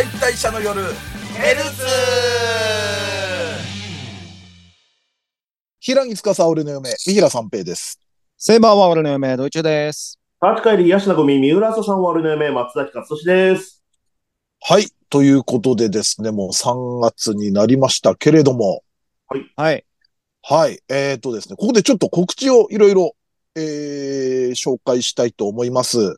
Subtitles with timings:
[0.00, 0.80] 解体者の夜
[1.34, 1.84] ヘルツ
[5.78, 8.00] 平木司俺の嫁、三平三平です。
[8.38, 10.18] セイバーは俺の嫁、ドイツです。
[10.40, 13.84] 立ち帰り、ヤシナゴミ、三浦朝さんは俺の嫁、松崎勝利です。
[14.62, 14.86] はい。
[15.10, 18.82] ということでですね、もう3月になりましたけれども、
[19.28, 19.84] はい。
[20.40, 20.80] はい。
[20.88, 23.12] えっ、とですね、ここでちょっと告知をいろいろ、
[23.54, 26.16] えー、紹介したいと思います。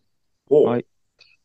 [0.49, 0.87] おはい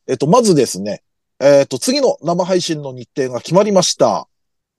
[0.09, 1.01] えっ、と、まずですね、
[1.39, 4.27] えっ、と、次の生配信の日程が決まりました。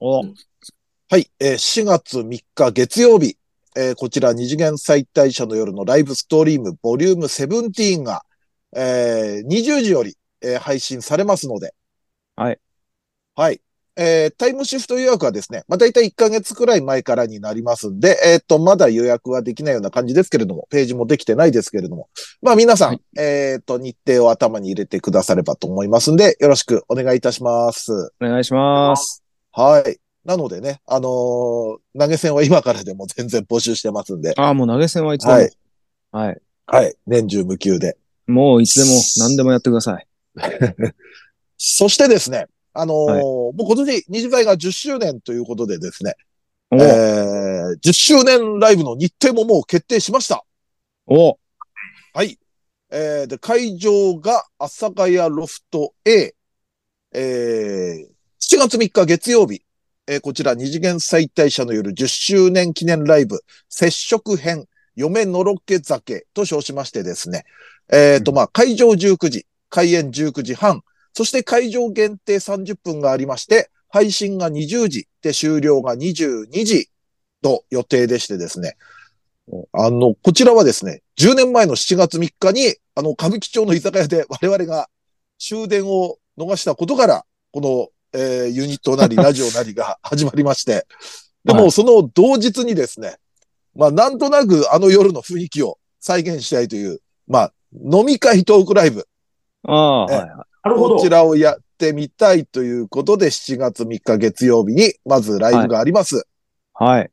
[0.01, 1.31] お、はい。
[1.39, 3.37] えー4月3日月曜日、
[3.77, 8.25] えーこちら二次元再退社の夜のライブストリームボリューム17が、
[8.75, 11.75] えー20時より、えー配信されますので。
[12.35, 12.59] はい。
[13.37, 13.61] はい。
[13.99, 22.09] えータイムシフト予約はですね、まあ、大体1ヶ月くらい前からになりますんで、えっ、と、まだ予約はできないような感じですけれども、ページもできてないですけれども、
[22.41, 28.13] まあ皆さん、はいえっ、と、日程を頭に入れてくださればと思いますんで、よろしくお願いいたします。
[28.21, 29.25] お願いします。
[29.51, 29.99] はい。
[30.25, 35.33] なのでね、あのー投げ銭は今からでも全然募集してますんで、ああ、もう投げ銭はいつでも。
[35.33, 35.39] は
[36.13, 36.37] はいい。
[36.67, 36.95] はい。
[37.07, 37.97] 年中無休で。
[38.29, 38.91] もういつでも
[39.27, 40.07] 何でもやってください。
[41.57, 42.47] そしてですね、
[42.81, 43.23] あのーはい。
[43.23, 46.15] もう今年二次会が10周年ということでですね、
[46.71, 50.45] お、えー、10周年ライブの日程ももう決定しました。
[51.07, 51.39] お、
[52.15, 52.39] はい。
[52.91, 56.35] えー、で、会場が、阿佐ヶ谷ロフト A、
[57.13, 58.07] えー、
[58.41, 59.63] 7月3日月曜日、
[60.07, 67.45] えーこちら二次元再退社の夜10周年記念ライブ、接触編、嫁のろけ酒と称しましてですね、
[67.93, 70.83] えっ、と、まあ、会場19時、開演19時半、
[71.13, 76.91] そして会場限定30分がありまして、配信が20時で終了が22時
[77.43, 78.77] と予定でしてですね、
[79.73, 84.89] あの、こちらはですね、10年前の7月3日に、あの、歌舞伎町の居酒屋で我々が
[85.39, 90.87] 終電を逃したことから、この、えーユニットなりラジオなりが始まりまして、
[91.45, 91.73] でも、はい。
[91.73, 93.17] その同日にですね、
[93.75, 99.07] まあ、なんとなくあの夜の雰囲気を再現したいという、まあ、飲み会トークライブ、
[99.65, 100.48] ああ、えはいはい。
[100.69, 100.97] なるほど。
[100.97, 106.27] こちらをやってみたいということで、7月3日月曜日に、まずライブがあります。
[106.75, 107.11] はい。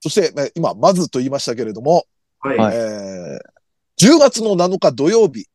[0.00, 2.04] そして、ね今、まずと言いましたけれども、
[2.40, 2.58] はい。
[2.58, 3.56] はいえー
[3.98, 5.46] 10月の7日土曜日、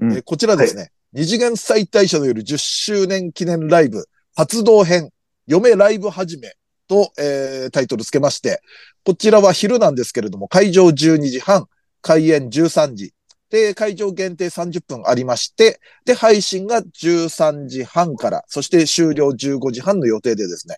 [0.00, 0.12] うん。
[0.14, 5.10] えーこちらですね、二次元再退社の夜10周年記念ライブ、発動編、
[5.46, 6.54] 嫁ライブ始め。
[6.88, 8.60] と、えータイトル付けまして、
[9.04, 11.68] こちらは昼なんですけれども、会場12時半、
[12.00, 13.12] 開演13時、
[13.50, 20.76] で、会場限定30分ありまして、で、配信が13時半から、そして終了15時半の予定でですね、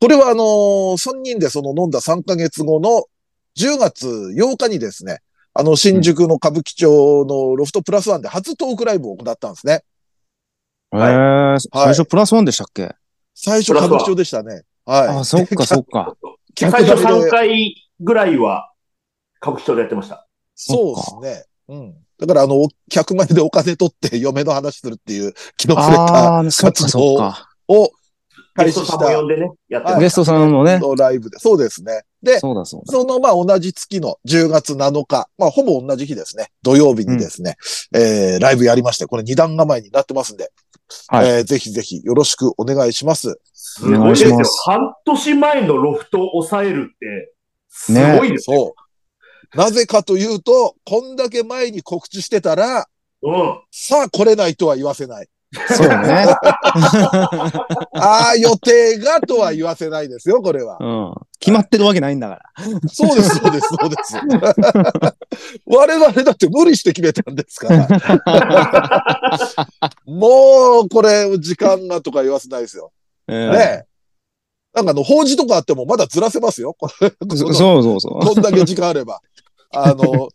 [0.00, 3.04] これはあのー、3人でその飲んだ3ヶ月後の
[3.56, 5.20] 10月8日にですね、
[5.54, 9.84] あの、新宿の歌舞伎町のロフトプラスワンで初トークライブを行ったんですね。
[10.92, 12.94] えー、最初プラスワンでしたっけ？
[13.34, 14.62] 最初歌舞伎町でしたね。
[14.84, 15.08] はい。
[15.08, 16.16] ああ、そっかそっか。
[16.56, 18.72] 最初3回ぐらいは、
[19.40, 20.26] 歌舞伎町でやってました。
[20.54, 21.44] そうですね。
[21.68, 22.03] うん。
[22.18, 27.48] だからあの、客前でお金取って嫁の話するっていう気の触れたああ、そっかそっか。
[27.68, 27.90] を
[28.56, 30.80] ゲストさんも開始した呼んでね、やってゲストさんもね。
[30.96, 31.38] ライブで。
[31.38, 32.02] そうですね。
[32.22, 32.92] で、そうだそうだ。
[32.92, 36.50] そのまあ同じ月の10月7日、まあほぼ同じ日ですね。
[36.62, 37.56] 土曜日にですね、
[37.92, 40.52] えー、ライブやりまして、これ二段構えになってますんで、
[41.08, 43.34] はいえーぜひぜひよろしくお願いします。
[43.34, 43.40] た。
[43.52, 44.44] すごいですよお願いしま。
[44.44, 47.34] す半年前のロフトを抑えるって、
[47.68, 48.56] すごいですよ。
[48.56, 48.83] そう。
[49.54, 52.86] なぜかというと、こんだけ前に告知してたら、
[53.22, 53.60] うん。
[53.70, 55.28] さあ来れないとは言わせない。
[55.68, 55.94] そうね。
[57.94, 60.78] ああ、予定がとは言わせないですよ、これは。
[60.80, 61.14] うん。
[61.38, 62.42] 決まってるわけないんだから。
[62.88, 64.16] そうです、そうです、そうです。
[65.66, 67.86] 我々だって無理して決めたんですから。
[70.06, 72.90] もう、これ、時間がとか言わせないですよ。
[73.28, 73.84] ええねえ。
[74.74, 76.76] なんかあの、法事とかあってもまだずらせますよ。
[76.80, 78.26] そうそうそう。
[78.26, 79.20] こんだけ時間あれば。
[79.74, 80.28] あの、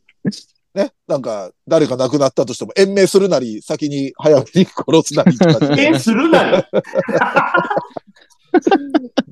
[0.75, 5.81] ね、なんか、誰か亡くなったとしても、延命するなり、先に早めに殺すなりとかして。
[5.81, 6.65] え、するなよ。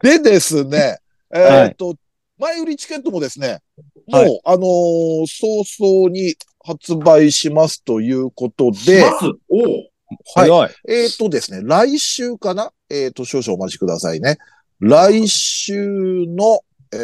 [0.01, 0.97] でですね、
[1.33, 1.95] えーっと、
[2.39, 3.59] 前売りチケットもですね、
[4.07, 9.91] もう、はいあのー早々に発売しますということで、はい
[10.35, 10.71] 早い。
[10.87, 12.71] えーっとですね、来週かな？
[12.89, 14.37] えーっと、少々お待ちくださいね。
[14.79, 16.61] 来週の、
[16.93, 16.97] え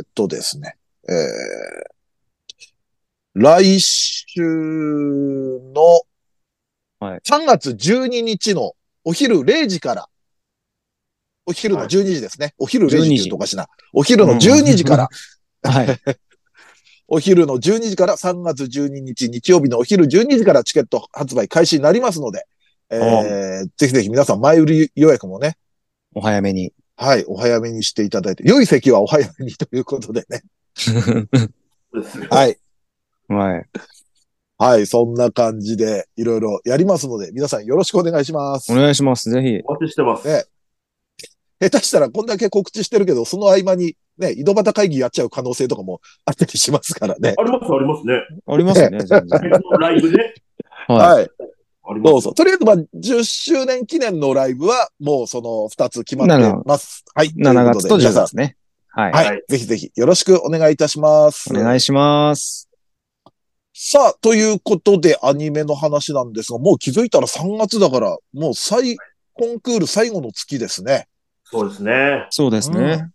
[0.00, 0.76] ーっとですね、
[1.08, 1.16] えー
[3.34, 4.40] 来週
[5.74, 6.02] の
[7.00, 7.20] はい。
[7.20, 8.74] 3月12日の
[9.04, 10.08] お昼0時から、
[11.46, 11.88] お昼のはい。
[11.88, 12.54] 12時ですね。
[12.58, 12.96] お昼0時。
[12.96, 13.66] って12言うとおかしいな。
[13.92, 15.08] お昼の12時から、
[15.68, 16.00] はい。
[17.08, 22.46] お昼の12時から3月12日日曜日のお昼12時からチケット発売開始になりますので、
[22.88, 25.56] えー、ぜひぜひ皆さん前売り予約もね、
[26.14, 26.72] お早めに。
[26.94, 30.42] はい、お早めにしていただいて、良い席はお早めにということでね。
[32.30, 32.58] はい。
[33.28, 33.64] はい。
[34.58, 38.76] はい、そんな感じでいろいろやりますので、皆さんよろしくお願いしますお。
[38.76, 39.28] 願いします。
[39.28, 39.60] ぜひ。
[39.64, 40.28] お待ちしてます。
[40.28, 40.44] ね
[41.60, 47.34] 下手したらこんだけ告知してるけど、その合間にね、井戸端会議やっちゃう可能性とかもあったりしますからね。
[47.38, 48.14] あります、ありますね。
[48.46, 48.98] ありますね、
[49.80, 50.34] ライブで。
[50.88, 51.28] ははい。
[51.84, 52.12] あります。
[52.12, 52.32] どうぞ。
[52.32, 57.04] とりあえず、まあ、10周年記念のライブは、もうその2つ決まってます。
[57.14, 57.28] はい。
[57.28, 57.30] い。
[57.30, 58.56] 7月と10いうことで皆さん月ね。
[58.88, 59.12] はい。
[59.12, 61.52] はい、はいぜひぜひよろしくお願いいたします。
[61.52, 62.71] お願いします。
[63.74, 68.96] さあ、ということでアニメの話なんですが、もう気づいたら3月だから、もう最、
[69.32, 71.08] コンクール最後の月ですね。
[71.44, 72.26] そうですね。
[72.30, 73.10] そうですね。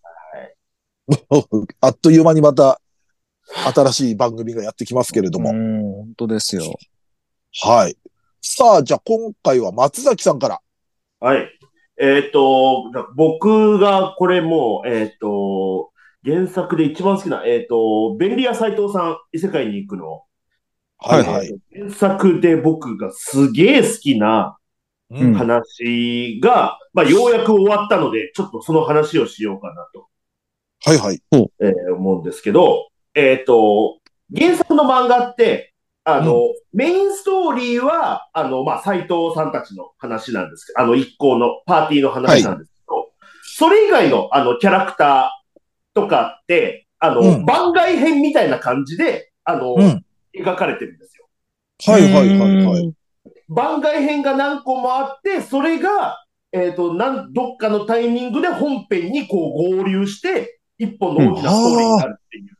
[1.79, 2.81] あっという間にまた
[3.73, 5.51] 新しい番組がやってきますけれども。
[5.51, 6.75] うん、本当ですよ。
[7.61, 7.95] はい。
[8.41, 10.59] さあ、じゃあ今回は松崎さんから。
[11.19, 11.49] はい。
[11.99, 15.91] えっ、と、じゃあ僕がこれもう、えっ、と、
[16.23, 20.23] 原作で一番好きな、えっ、と、便利屋斎藤さん、異世界に行くの。
[20.99, 21.59] はいははいい。
[21.73, 24.57] 原作で僕がすげえ好きな
[25.09, 30.07] うん話が、まあ、ようやく終わったので、ちょっとその話をしようかなと、
[30.83, 31.21] はいはい。
[31.61, 33.99] えー思うんですけど、えっ、と、
[34.35, 35.73] 原作の漫画って、
[36.03, 36.41] あの、
[36.73, 43.11] メインストーリーは、あの、まあ、斎藤さんたちの話なんですけど、あの、一行のパーティーの話なんですけど、
[43.43, 45.61] それ以外の、あの、キャラクター
[45.93, 50.03] とかって、あの、うん番外編みたいな感じで、あの、うん。
[50.35, 51.27] 描かれてるんですよ。
[51.85, 52.93] はいはいはいはい。
[53.49, 62.57] 番外編が何個もあって、それが、えっ、と、なん、どっかのタイミングで本編にこう合流して、一本の大きなストーリーになるっていう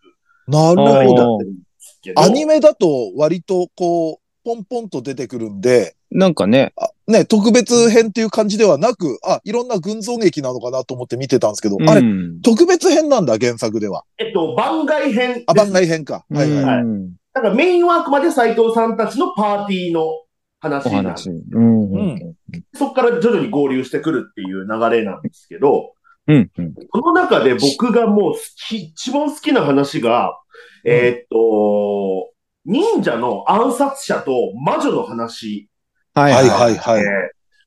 [0.48, 0.94] なるあーほど。
[0.94, 2.22] 流れになるんですけど。
[2.22, 14.06] アニメだと割とこう、ポンポンと出てくるんで、なんかね、あね、特別編っていう感じではなく、あ、いろんな群像劇なのかなと思って見てたんですけど、あれ、うん特別編なんだ、原作では。
[14.18, 15.44] えっと、番外編。
[15.48, 16.26] あ、番外編か。
[16.30, 16.64] はいはい。
[16.64, 20.24] はいうんだからメインはあくまで斎藤さんたちのパーティーの
[20.60, 21.30] 話おなんで話。
[21.30, 21.92] うん。
[21.92, 22.36] うん。
[22.74, 25.94] そこから徐々に合流してくるっていう流れなんですけど、
[26.28, 26.52] うん。
[26.58, 30.40] うんこの中で僕がもう好き、一番好きな話が、
[30.84, 32.32] えーっと、
[32.66, 35.70] 忍者の暗殺者と魔女の話
[36.16, 37.04] はいはいはいはい。
[37.04, 37.10] で、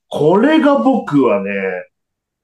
[0.09, 1.51] これが僕はね、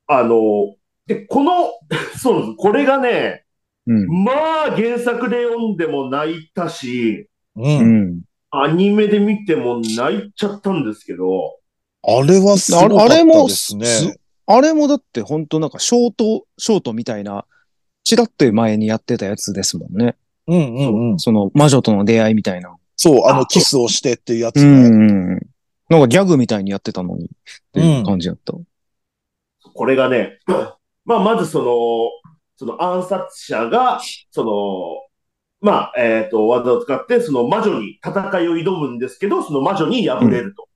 [0.06, 0.76] あの、
[1.06, 1.72] で、この、
[2.16, 2.54] そうです。
[2.56, 3.45] これがね、
[3.86, 4.24] うん。
[4.24, 7.62] まあ原作で読んでも泣いたし、う。
[7.62, 8.20] うんん。
[8.50, 11.58] アニメで見ても泣いちゃったんですけど、
[12.02, 13.86] あれはすごかったあれもですね。
[13.86, 17.44] すあれもだって本当なんかショート、ショートみたいな、
[18.04, 20.16] チラッと前にやってたやつですもんね。
[20.46, 21.18] うんうんうん。
[21.18, 22.76] その魔女との出会いみたいな。
[22.94, 24.88] そう、あの、あキスをしてっていうやつうね。
[24.88, 25.28] ん。
[25.88, 27.24] なんかギャグみたいにやってたのに。
[27.24, 27.28] っ
[27.72, 28.54] ていう感じだった。
[29.74, 30.38] これがね、
[31.04, 32.25] まあまずその、
[32.56, 34.00] その暗殺者が、
[34.30, 35.06] その、
[35.60, 40.68] まあ、えっ、と、技を使って、その魔女に戦いを挑むんですけど、その魔女に敗れると。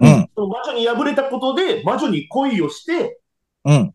[0.00, 0.30] うん。
[0.34, 3.20] その魔女に敗れたことで、魔女に恋をして、
[3.64, 3.74] うん。
[3.74, 3.92] えっ、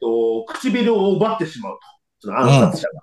[0.00, 1.80] と、唇を奪ってしまうと。
[2.20, 3.02] その暗殺者が。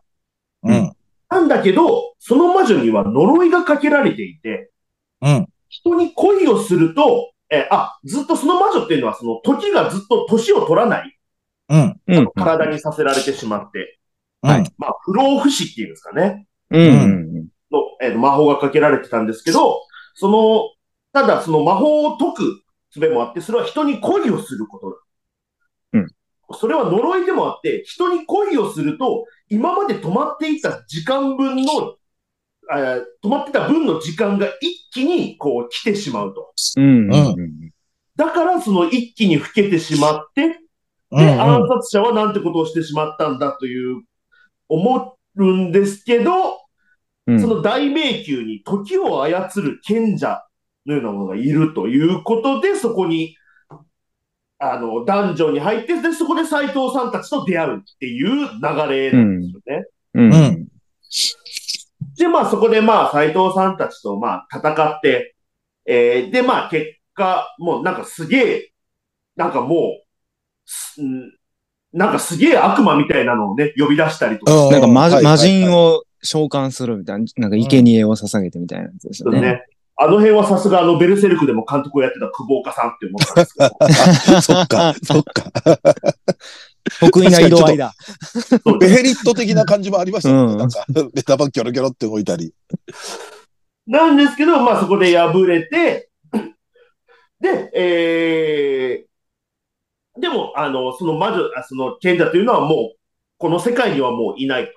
[0.64, 0.92] うん。
[1.30, 4.72] なんだけど、その魔女には呪いがかけられていて、
[5.22, 5.48] うん。
[5.70, 11.15] 人に恋をすると、えーあ、ずっとその魔女っていうのは、その時がずっと年を取らない
[11.70, 12.02] うん。
[12.08, 12.32] うん。
[12.36, 14.00] 体にさせられてしまって、
[14.42, 14.64] はい。
[14.78, 16.48] まあ、不老不死っていうんですかね。
[16.72, 17.48] うん。
[17.72, 19.82] の、えー魔法がかけられてたんですけど、
[20.14, 20.72] その、
[21.14, 24.98] ただその魔法を解く術もあって、それは人に恋をすることだ。
[25.94, 26.08] うん。
[26.54, 31.96] それは呪いでもあって、人に恋をすると、今まで止まっていた時間分の、
[32.72, 36.54] えー止まってた分の時間が一気にこう来てしまうと。
[36.78, 37.12] うん。
[37.12, 37.72] うん。
[38.16, 40.60] だからその一気に老けてしまって、
[41.16, 41.26] うん。
[41.26, 44.04] で、うん暗殺者はなんてことをしてしまったんだという、
[44.68, 46.32] 思うんですけど、
[47.28, 50.44] うんその大迷宮に時を操る賢者
[50.86, 53.36] のようなものがいるということで、そこに、
[54.60, 59.86] あの、ダンジョンに入って、で、そこで斎藤さんたちと出会うっていう流れなんですよね。
[60.14, 60.34] うん。
[60.34, 60.68] うん
[62.18, 65.36] で、まあそこでまあ斎藤さんたちとまあ戦って、
[65.86, 68.72] えー、で、まあ結果、もうなんかすげえ、
[69.36, 70.05] なんかもう、
[71.94, 79.42] なんかすげえ悪魔みたいなのをね、呼び出したりとかうんなんか魔はい魔人を召喚するみたいな、なんか生贄を捧げてみたいなやつですよね。
[79.42, 79.66] ね。
[79.98, 83.76] あの辺はさすがあのベルセルクでも監督をやってた久保岡さんって思ったんですけど。
[83.80, 85.52] あ そっか、そっか。
[87.00, 87.94] 得意な色合いだ。
[88.80, 90.52] ベヘリット的な感じもありましたよね。
[90.54, 92.54] うんなんか、ベタバンキョロキョロって動いたり。
[93.88, 96.10] なんですけど、まあそこで敗れて、
[97.40, 99.15] で、えー、
[100.20, 102.98] でも、あの、その魔女、あその賢者というのはもう、
[103.38, 104.72] この世界にはもういないと。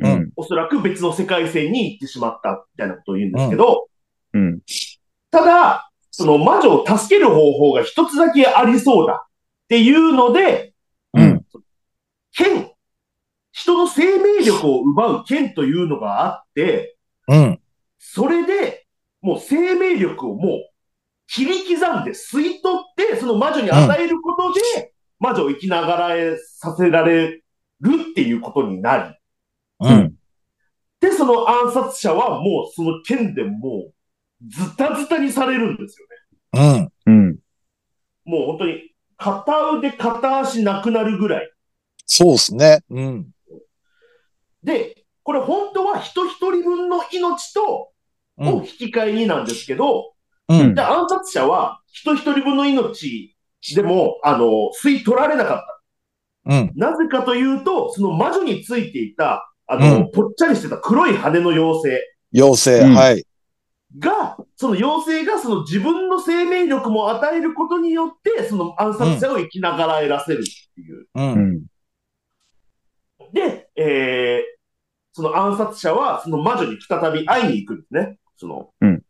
[0.00, 0.32] うん。
[0.36, 3.88] おそらく別の世界線に行ってしまった、みたいなことを言うんですけど、
[4.32, 4.60] うん。
[5.30, 9.28] ただ、その魔女を助ける方法が一つだけありそうだっ
[9.68, 10.72] ていうので、
[11.14, 11.44] うん。
[12.32, 12.70] 剣、
[13.52, 16.96] 人の生命力を奪う剣というのがあって、
[17.28, 17.60] うん。
[17.98, 18.86] それで、
[19.20, 20.69] もう生命力をもう
[21.32, 27.42] 切り刻んで吸い取って、その魔女に与えることで、魔女を生きながらえさせられる
[28.10, 29.14] っていうことにな
[29.78, 30.14] り、うん。
[30.98, 33.94] で、その暗殺者はもうその剣でもう
[34.48, 36.06] ズタズタにされるんですよ
[36.74, 36.90] ね。
[37.06, 37.12] うん。
[37.12, 37.38] うん。
[38.24, 41.52] もう本当に片腕片足なくなるぐらい。
[42.06, 42.80] そうですね。
[42.90, 43.30] うん。
[44.64, 47.92] で、これ本当は人一人分の命と
[48.36, 48.48] うん。
[48.48, 50.14] を引き換えになんですけど、
[50.50, 50.74] うん。
[50.74, 53.36] で、暗殺者は人一人分の命
[53.74, 55.58] でも、あの、吸い取られなかっ
[56.46, 56.52] た。
[56.52, 56.72] うん。
[56.74, 62.00] なぜかというと、その魔女についていた、あの、うぽっちゃりしてた黒い羽の妖精
[62.34, 63.24] 妖精、うんはい。
[63.98, 71.02] が、その妖精がその自分の生命力も与えることによって、その暗殺者を生きながらえらせるっていう。
[71.02, 71.08] う。
[71.14, 71.62] うんん。
[73.32, 74.42] で、えー、
[75.12, 78.18] その暗殺者は、その魔女に再び会いに行くんですね。
[78.36, 79.02] その、うん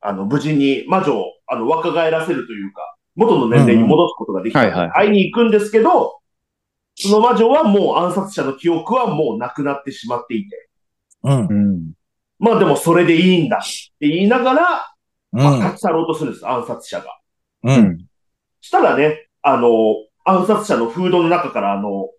[0.00, 6.20] あの、無事に魔女を、あの、若返らせるというか、元の年齢に戻すことができたうんうんはい会いに行くんですけど、
[6.94, 10.68] その魔女はもう暗殺者の記憶はもうなくなってしまっていて、
[11.24, 11.46] うん。
[11.46, 11.92] うん。
[12.38, 13.60] まあでもそれでいいんだっ
[13.98, 14.94] て言いながら、
[15.32, 15.64] まあ、うん。
[15.64, 17.06] 立ち去ろうとするんです、暗殺者が。
[17.64, 17.72] う。
[17.72, 17.98] うんん。
[18.60, 19.68] したらね、あの、
[20.24, 22.10] 暗殺者のフードの中から、あの、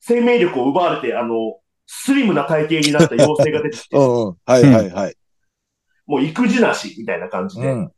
[0.00, 4.36] 生命力を奪われて、あの、スリムな体型になった妖精が出てきて、 うん。
[4.44, 5.16] はいはいはい。
[6.06, 7.92] もう育児なし、みたいな感じで、うん。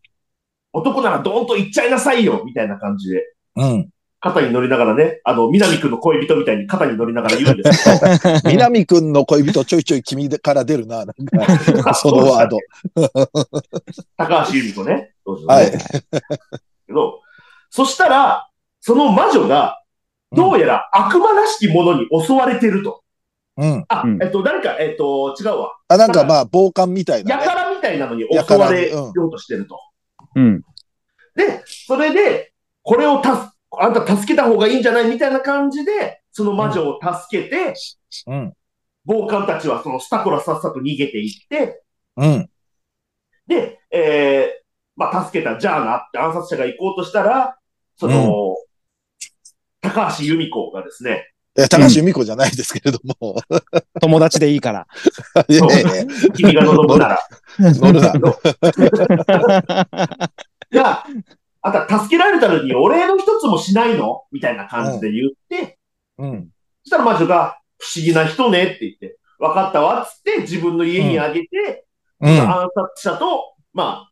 [0.73, 3.23] 男ならドーンと行っちゃいなさいよ、みたいな感じで、
[3.57, 3.89] うん。
[4.21, 11.27] 肩に乗りながらね、あの、南くんの恋人みたいに肩に乗りながら言うんですけど、 南くんの恋人ちょいちょい君から出るな、なん
[11.83, 12.59] か、そのワード。
[14.17, 15.13] 高橋由美子ね。
[15.47, 15.71] はい。
[15.71, 17.21] けど、
[17.71, 18.49] そしたら、
[18.81, 19.83] その魔女が、
[20.33, 23.03] どうやら悪魔らしきものに襲われてると。
[23.57, 23.85] うん。
[23.89, 25.77] あ、うんえっと、誰か、えっと、違うわ。
[25.89, 27.43] あ、なんかまあ、暴漢みたいなね。
[27.43, 29.81] やからみたいなのにや襲われようとしてると。
[30.35, 30.63] うん。
[31.35, 37.75] で、それで、これをたす、あんた助けた方がいいんじゃないみたいな感じで、その魔女を助けて、
[38.27, 38.53] うん。
[39.05, 41.83] 暴漢たちはそのスタコラさっさと逃げていって、
[42.17, 42.51] うん。
[43.47, 47.57] で、えー、まあ、助けたジャーナって暗殺者が行こうとしたら、
[47.97, 48.57] その、
[49.81, 51.28] 高橋由美子がですね、え、
[51.67, 53.35] 高橋由美子じゃないですけれども。
[54.01, 54.87] 友達でいいから。
[55.49, 55.91] いやいやいや
[56.35, 57.19] 君が望むなら、
[57.59, 58.13] 乗るな。
[60.71, 61.05] が、
[61.63, 65.79] あんた助けられたのにお礼の一つもしないのみたいな感じで言って、
[66.19, 66.51] うん。
[66.85, 71.87] そしたら魔女が、不思議な人ねって言って、分かったわっつって自分の家にあげて、
[72.21, 72.31] うん。
[72.41, 74.11] 暗殺者と、ま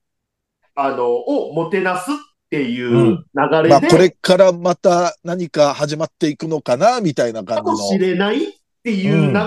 [0.75, 2.15] あ、あの、をもてなすっ
[2.50, 3.25] ていううん。
[3.35, 8.07] 流れで、まあ、これからまた何か始まっていくのかな、みたいな感かもしじの。
[8.07, 9.38] れないっていう流れ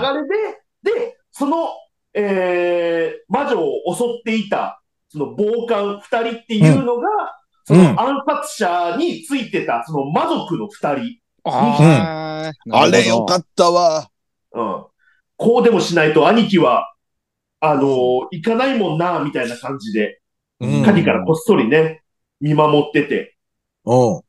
[0.82, 1.68] で、で、その、
[2.14, 7.08] えー、魔女を襲っていた、その暴漢二人っていうのが、
[7.64, 14.10] その暗殺者についてた、その魔族の二人、ああれよかっったわ。
[14.52, 14.84] うん。
[15.36, 16.92] こうでもしないと兄貴は、
[17.60, 20.20] あのー行かないもんな、みたいな感じで、
[20.60, 20.84] うん。
[20.84, 21.99] 鍵からこっそりね、
[22.40, 23.36] 見守ってて、
[23.84, 24.20] うん。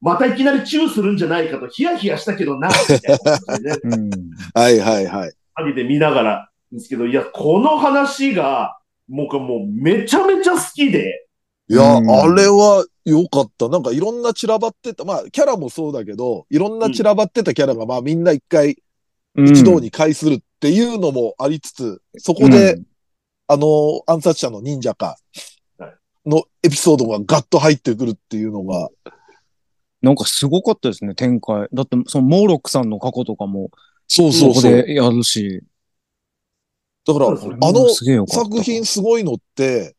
[0.00, 3.88] またいきなりチューするんじゃないかとヒヤヒヤしたけどな、みたいな感じでね、た。
[3.88, 4.10] うん。
[4.54, 5.32] はいはいはい。
[5.54, 11.26] 影で見ながらですけど、いや、この話が、もうもうめちゃめちゃ好きで、
[11.68, 13.68] いや、うんあれは良かった。
[13.68, 15.04] なんかいろんな散らばってた。
[15.04, 18.76] まあ、キャラもそうだけど、いろんな散らばってたキャラが、まあみんな一回
[19.36, 22.86] 一堂に会するっていうのもありつつ、そこで、うん
[23.48, 25.16] あの、暗殺者の忍者かはい、
[26.26, 28.88] のエピソードがガッと入ってくるっていうのが、
[30.00, 31.68] なんかすごかったですね、展開。
[31.72, 33.70] だって、そのモーロックさんの過去とかも、
[34.08, 34.72] そうそうそう。
[34.72, 35.62] でやるし。
[37.06, 37.88] だから、あの
[38.26, 39.96] 作品すごいのって、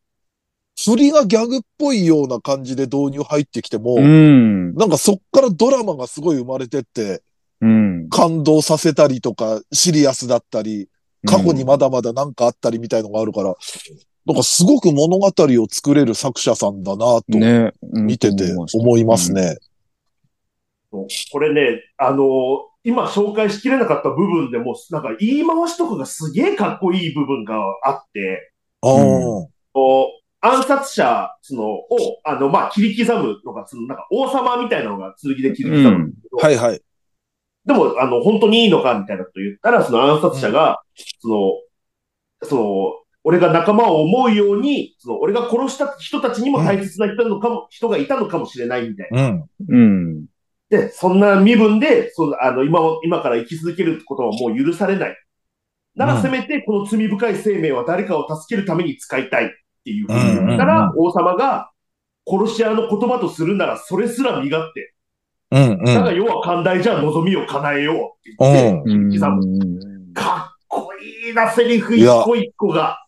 [0.81, 4.73] 振りがギャグっぽいような感じで導入入ってきても、うん。
[4.75, 7.21] なんかそっからドラマがすごい生まれてって、
[7.61, 8.09] うん。
[8.09, 10.89] 感動させたりとか、シリアスだったり、
[11.25, 13.55] 過去にまだまだなんかあったりみたいのがあるから、
[14.25, 17.73] なんかすごく物語を作れる作者さんだなと、ね。
[17.81, 19.57] 見てて思いますね。
[20.91, 28.51] これね、あのー今紹介しきれなかった部分でも、なんか言い回しとかがすげえかっこいい部分があって、
[28.81, 28.91] ああ、
[29.71, 31.87] こう暗殺者、その、を、
[32.25, 36.81] あの、まあ、切り刻むのが、その、なんか、王様みたいなのが剣で切り刻むんですけど、はいはい。
[37.65, 40.81] でも、あの、本当にいいのかみたいなこと言ったら、その暗殺者が、
[41.21, 49.23] その、その、俺が仲間を思うように、その、俺が殺した人たちにも大切な人のかも、人がいたのかもしれないみたいな。
[49.23, 49.45] うん。
[49.69, 50.25] うん。
[50.69, 55.15] で、そんな身分で、その、あの、今を、今から生き続けることはもう許されない。
[55.95, 59.49] なら、うんせめて、この罪深い生命は誰かを助けるために使いたいっ
[59.85, 61.69] ていうふうにうん言ったら、王様が、
[62.27, 64.93] 殺し屋の言葉とするなら、それすら身勝手。
[65.51, 66.15] うんうだが、ん。
[66.15, 68.89] 要は寛大じゃ望みを叶えようって言って、
[70.13, 70.89] かっこ
[71.25, 73.02] いいな、セリフ一個一個が。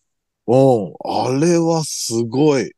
[0.48, 0.94] うん。
[1.04, 2.72] あれはすごい。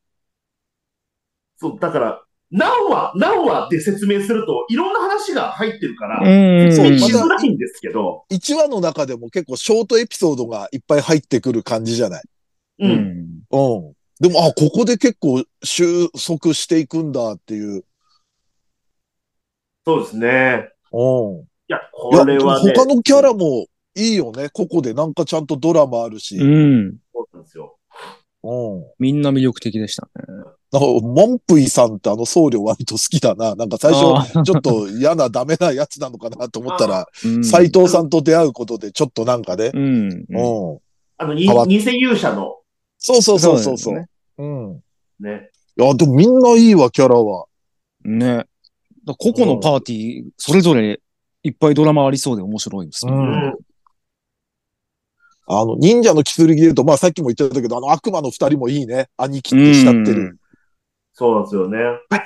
[1.57, 6.73] そう、だから、何話、何話で説明すると、いろんな話が入ってるから、うん。
[6.73, 12.23] そうしまたづらいんですけど、1話の中でも結構ショートエピソードがいっぱい入ってくる感じじゃない？
[12.79, 12.85] う。
[12.85, 12.95] うんん。
[13.51, 13.93] うん。
[14.19, 17.83] でも、あ、ここで結構収束していくんだっていう。
[19.85, 20.69] そうですね。
[20.91, 21.41] うん。
[21.41, 22.73] いや、これはね。
[22.75, 24.49] 他のキャラもいいよね。
[24.49, 26.37] ここでなんかちゃんとドラマあるし。
[26.37, 26.97] ううん。
[27.23, 27.25] ん。
[27.25, 27.77] そうなんですよ。
[28.99, 30.25] みんな魅力的でしたね。
[30.71, 33.55] なんか、モンプイさんってあの僧侶割と好きだな。
[33.55, 39.71] なんか最あ初、ちょっと嫌なダメなやつなのかなと思ったら、 うん斎藤さんと出会うことでちょっとなんかね。
[39.73, 40.09] うん。
[40.29, 40.79] うん。
[41.17, 42.57] あの、偽勇者の、
[42.99, 43.95] そうそうそうそうそう。
[44.37, 44.83] そうん。
[45.19, 45.49] ね。
[45.77, 47.45] いや、でもみんないいわ、キャラは。
[48.03, 48.45] ね。
[49.05, 50.99] だ個々のパーティー、それぞれ
[51.43, 53.13] いっぱいドラマありそうで面白いですね。
[53.13, 53.53] うんうん。
[55.47, 59.09] あの、忍者の剣で言うと、まあさっきも言ってたけど、あの悪魔の二人もいいね。
[59.17, 60.37] 兄貴って慕ってる。
[61.13, 61.77] そうなんですよね。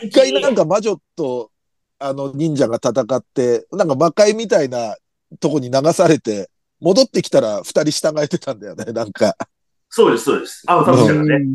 [0.04, 1.52] 一回なんか魔女と、
[2.00, 4.98] あの、忍者が戦って、なんか魔界みたいな
[5.40, 6.50] とこに流されて、
[6.82, 9.36] 戻ってきたら二人従えてたんだよね、なんか。
[9.88, 10.64] そうです、そうです。
[10.68, 11.46] あの、作者がね。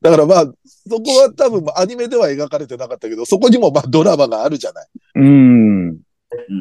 [0.00, 4.88] だからまあ、そこは多分アニメでは描かれてなかったけど、そこにもまあドラマがあるじゃない。
[5.16, 5.88] うん。
[5.88, 5.98] うん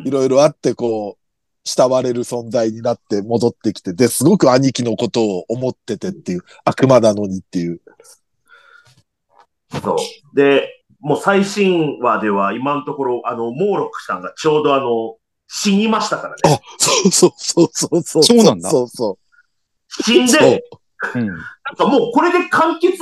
[0.05, 1.26] いろいろあって、こう、
[1.67, 7.81] 慕われる存在になって戻ってきて、で、すごく兄貴のことを思っててっていう、悪魔なのにっていう。
[9.83, 10.35] そう。
[10.35, 16.35] で、もう最新話では今のところ、あの、モーロックさんがちょうどあの、死にましたからね。
[16.45, 18.23] あ、そうそうそうそうそう。
[18.23, 19.17] そうなんだそうそ
[20.03, 20.27] 死んう。
[20.27, 20.63] そうで、。
[21.15, 21.27] うん。
[21.27, 21.37] なん
[21.77, 22.97] かもうこれで完結、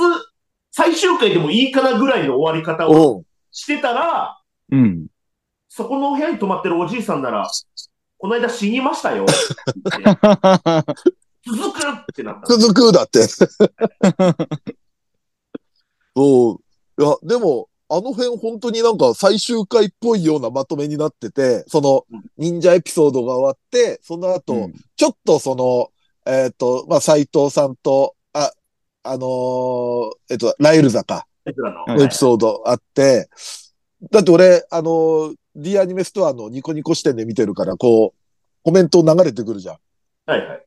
[0.72, 3.24] 最終回でもいいかなぐらいの終わり方をうん。
[3.50, 4.38] してたら、
[4.70, 5.06] うん。
[5.68, 7.48] そこの部屋に泊まってるおじいさんなら、
[8.18, 9.26] この間死にましたよ。
[11.46, 12.56] 続くってなった。
[12.56, 13.26] 続くだって。
[16.16, 16.60] そう。
[16.98, 25.90] いや、でも、あの辺本当になんか最終回っぽいようなまとめになってて、そのうん忍者エピソードが終わって、その後、うんちょっとその、
[26.26, 28.50] えっ、と、まあ、斎藤さんと、あ、
[29.04, 33.28] あのーえっ、と、ライルザか、僕らのエピソードあって、
[34.10, 38.18] だって俺、あのー D アニメストアのニコニコ視点で見てるから、こう、
[38.62, 39.76] コメント流れてくるじゃん。
[40.26, 40.66] はいはい。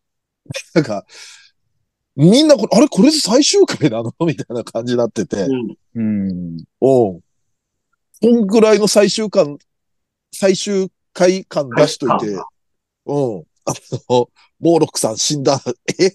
[0.73, 1.06] なんか、
[2.15, 4.13] みんなこれ、あれこれで最終回なの？
[4.25, 5.43] みたいな感じになってて。
[5.43, 5.78] うん。
[5.95, 6.63] うん。
[6.82, 7.23] おう
[8.21, 9.60] そんぐらいの最終感、
[10.34, 12.41] 最終回感出しといて、うん。
[13.06, 13.73] あ
[14.10, 15.62] の、モーロックさん死んだ。
[15.99, 16.08] え？
[16.08, 16.12] っ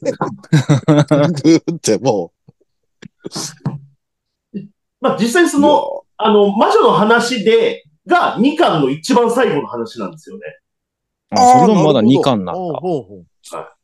[1.80, 2.32] ても
[5.00, 5.48] まあ実際う。
[5.48, 10.42] その、あの、魔女の話で、が2巻の一番最後の話なんですよね。
[11.30, 12.80] あ、それがまだ2巻なんだ。
[13.52, 13.76] だ。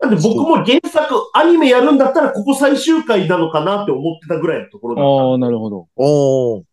[0.00, 5.88] なんで僕も原作、アニメやるんだったらここ最終回なのかなって思ってたぐらいのところだったああ、なるほど。
[5.96, 6.64] おう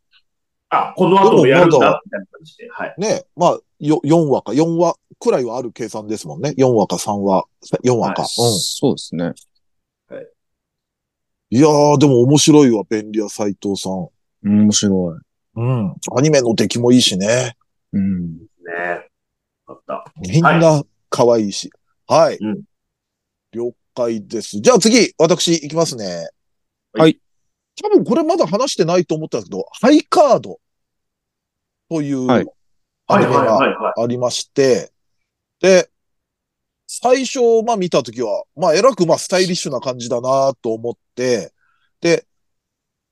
[0.70, 2.70] あ、この後もやるんだだ、みたいな感じで。
[2.70, 2.96] はい。
[2.98, 6.54] ねまあ、よ、4話か、4話くらいはある計算ですもんね。
[6.58, 7.46] 4話か3話、
[7.84, 8.22] 4話か。
[8.22, 9.34] はいそうですね。
[10.10, 10.20] うん。
[11.50, 14.08] いやー、でも面白いわ、便利屋斎藤さん。
[14.44, 15.27] うん面白い。
[15.58, 15.96] うん。
[16.16, 17.58] アニメの出来もいいしね。
[17.92, 18.38] うん。
[18.38, 19.10] ね
[19.66, 20.06] あった。
[20.18, 21.72] みんな可愛いし。
[22.08, 22.38] はい。
[22.40, 22.62] うん
[23.54, 24.60] 了解です。
[24.60, 26.30] じゃあ次、私行きますね。
[26.94, 27.20] はい。
[27.82, 30.60] 多分これまだ話してないと思ったんですけど、ハイカード
[31.90, 32.46] というはい
[33.08, 34.04] アニメがはいはい。
[34.04, 34.92] ありまして、
[35.62, 35.90] で、
[36.88, 41.54] 最初、まあ見たときは、まあえらくまあスタイリッシュな感じだなと思って、
[42.02, 42.26] で、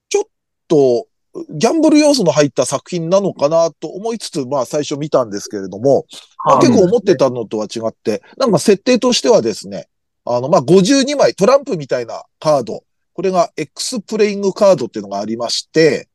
[0.09, 0.23] ちょっ
[0.67, 1.07] と
[1.49, 6.05] ギャンブル要素の入った作品なのかなと思いつつ、まあ最初見たんですけれども、
[6.45, 9.87] まあ結構思ってたのとは違って、なんか設定としてはですね、
[10.25, 16.09] あの、まあ、52枚トランプみたいなカード、これが X プレイングカードっていうのがありまして、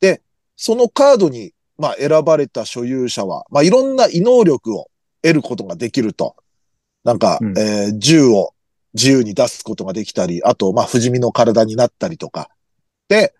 [0.00, 0.22] で、
[0.56, 4.90] そのカードに、まあ、選ばれた所有者は、まあ、いろんな異能力を
[5.22, 6.36] 得ることができると。
[7.02, 7.58] なんか、うん。
[7.58, 8.50] えー銃を
[8.92, 12.48] 自由に出すことができたり、あと、まあ、不死身の体になったりとか、
[13.08, 13.34] で、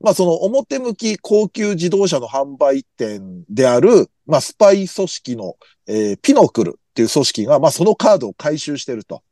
[0.00, 5.56] まあその表向き高級自動車の販売店である、まあスパイ組織の、
[5.86, 9.22] えーピノクルっていう組織が、まあそのカードを回収してると。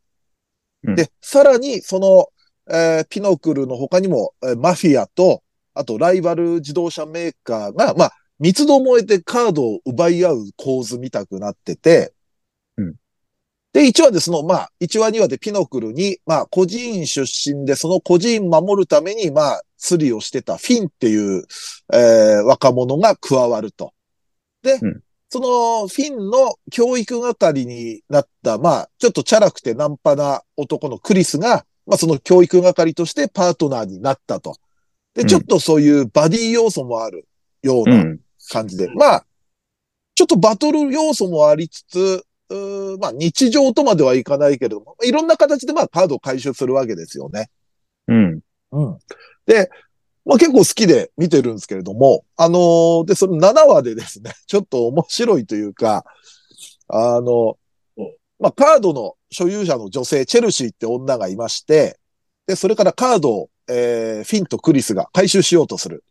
[0.85, 0.95] うん。
[0.95, 2.29] で、さらにその、
[2.75, 5.43] えーピノクルの他にも、えーマフィアと、
[5.75, 12.13] あとライバル自動車メーカーが、まあ三つどもえてカードを奪い合う構図みたくなってて、
[12.77, 12.95] うん。
[13.73, 21.45] で、1話でその、まあ、1話2話でピノクルに、まあ、孤児院出身で、その孤児院守るために、まあ、釣りをしてたフィンっていう、
[21.93, 23.93] えー若者が加わると。
[24.63, 34.57] で、うんそのフィンの教育係になった、まあ、ちょっとチャラくてナンパな男のクリスが、まあ、その教育係としてパートナーになったと。
[35.15, 37.27] で、うんちょっとそういうバディ要素もある
[37.63, 37.89] ようう。
[37.89, 38.89] なん感じで。
[38.95, 39.27] まあ、
[40.15, 42.25] ちょっとバトル要素もありつつ、
[43.01, 47.51] まあ日常とまではいかないけれども、いろんな形でまあカードを回収するわけですよね。
[48.07, 48.41] うん。
[48.75, 48.99] うん。
[49.47, 49.71] で、
[50.25, 56.05] まあ結構好きで見てるんですけれども、あのーで、その7話でですね、 ちょっと面白いというか、
[56.89, 57.59] あの、
[58.39, 61.99] まあカードの所有者の女性、チェルシーって女がいまして、
[62.47, 66.05] で、それからカードを、えーフィンとクリスが回収しようとする。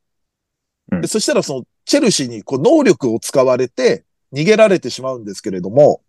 [0.92, 6.02] うんでそしたらそのチェルシーにこう能力を使われて逃げられてしまうんですけれども、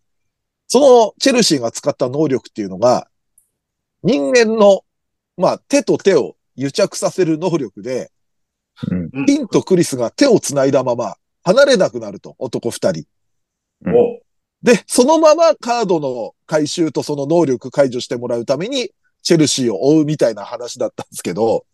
[0.67, 3.09] そのチェルシーが使った能力っていうのが、
[4.03, 4.85] 人間の、
[5.37, 8.11] まあ手と手を癒着させる能力で、
[8.91, 9.11] うん。
[9.11, 13.07] フィンとクリスが手を繋いだまま離れなくなると、男二人。
[13.87, 14.21] お
[14.63, 18.91] で、そのままカードの回収とその能力解除してもらうために、
[19.23, 21.67] チェルシーを追うみたいな話だったんですけど、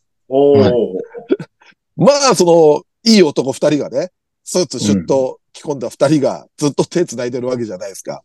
[1.97, 4.11] まあ、その、いい男二人がね、
[4.43, 8.23] スーツシュッと着込んだ二人がずっと手繋いでるわけじゃないですか。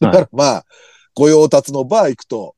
[0.00, 0.66] だからまあ、
[1.14, 2.54] 御用達のバー行くと、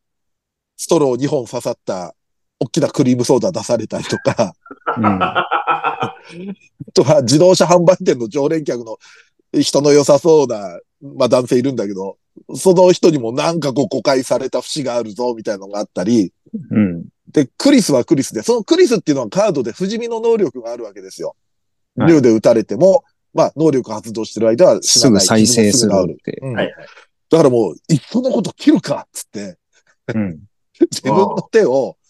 [0.77, 2.15] ストロー2本刺さった、
[2.61, 4.55] 大きなクリームソーダ出されたりとか、
[4.97, 5.07] うん。
[5.07, 6.15] あ
[6.93, 8.99] とは自動車販売店の常連客の
[9.61, 10.79] 人の良さそうな、
[11.17, 12.17] まあ男性いるんだけど、
[12.55, 16.33] その人にもなんかこう誤解された節があるぞ、みたいなのがあったり、
[16.71, 17.05] うん。
[17.29, 21.29] で、クリスはクリスで、そのクリスっていうのはカードで不死身の能力があるわけですよ。
[21.29, 21.37] はい
[21.97, 25.27] 竜で撃たれても、まあ能力発動してる間は死すぐなない。
[25.27, 26.39] 再生する傷もすぐ治って。
[26.43, 26.75] うんはいはい
[27.31, 29.57] だからもう、いっそのこと切るかっつって、
[30.15, 30.41] うん。
[30.91, 32.04] 自分の手をあ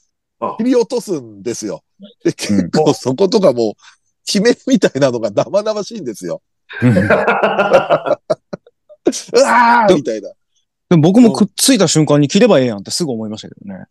[0.59, 1.83] 切り落とすんですよ。
[2.25, 3.73] で、結構そことかもう、
[4.27, 6.41] 決めみたいなのが生々しいんですよ。
[6.83, 10.31] うわーみたいな。
[10.89, 13.85] でも僕もくっついた瞬間に切ればええやんってすぐ思いましたけどね。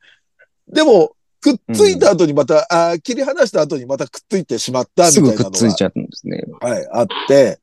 [0.67, 6.43] でも、くっついた後にまた、あー切り離した後にまたくっついてしまったみすぐたいなのがくっついちゃうんですね。
[6.61, 7.59] はい、あって、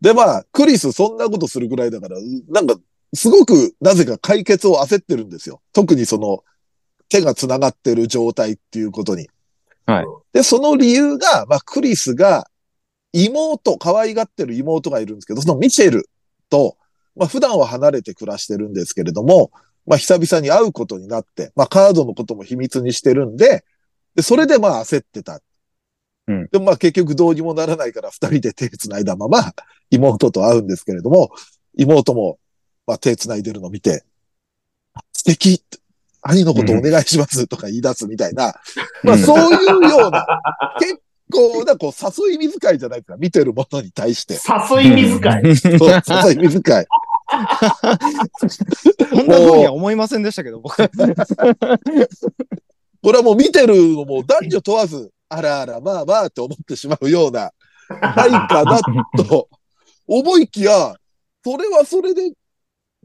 [0.00, 2.16] で、まあ、クリスそんなことするぐらいだから、
[2.48, 2.76] なんか、
[3.14, 5.60] すごくなぜか解決を焦ってるんですよ。
[5.72, 6.44] 特にその、
[7.08, 9.28] 手が繋がってる状態っていうことに。
[9.86, 10.06] はい。
[10.32, 12.48] で、その理由が、まあ、クリスが、
[13.12, 16.08] 妹、可愛がってる妹がいるんですけど、そのミシェル
[16.50, 16.76] と、
[17.16, 19.50] まあ、普段は離れて暮らしてるんですけれども、
[19.86, 23.64] まあ、久々に会うことになって、まあ、カードのことも秘密にしてるんで、
[24.14, 25.40] で、それでまあ焦ってた。
[26.26, 29.54] うんでもまあ結局どうにもならないから二人で手繋いだまま
[29.90, 31.30] 妹と会うんですけれども、
[31.78, 32.38] 妹も
[32.86, 34.04] まあ手繋いでるのを見て、
[35.12, 35.62] 素敵
[36.22, 38.54] 兄のことお願いしますとか言い出すみたいな、
[39.02, 40.26] まあうんそういうような、
[40.80, 41.00] 結
[41.30, 41.92] 構なこう
[42.26, 44.38] 誘い水会じゃないですか、見てるものに対して。
[44.70, 45.56] 誘い水かい。
[45.56, 45.72] そう
[46.26, 46.86] 誘い水会。
[47.28, 47.36] こ
[49.22, 50.76] んな風には思いませんでしたけど、僕。
[53.00, 57.52] これはもう見てるのも男女問わず、あらあら、まあまあって思ってしまうような、
[57.88, 58.80] ないかな
[59.16, 59.48] と
[60.06, 60.96] 思いきや、
[61.44, 62.32] それはそれで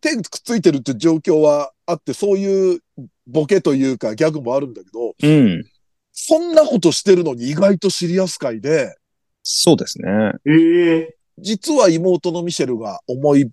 [0.01, 2.79] 手くっついてるって状況はあって、そういう
[3.27, 5.63] ボケというかギャグもあるんだけど、うん。
[6.11, 8.95] そんなことしてるのに意外とシリアス界で、
[9.43, 10.07] そうですね。
[10.45, 13.49] ええ実は妹のミシェルが重い、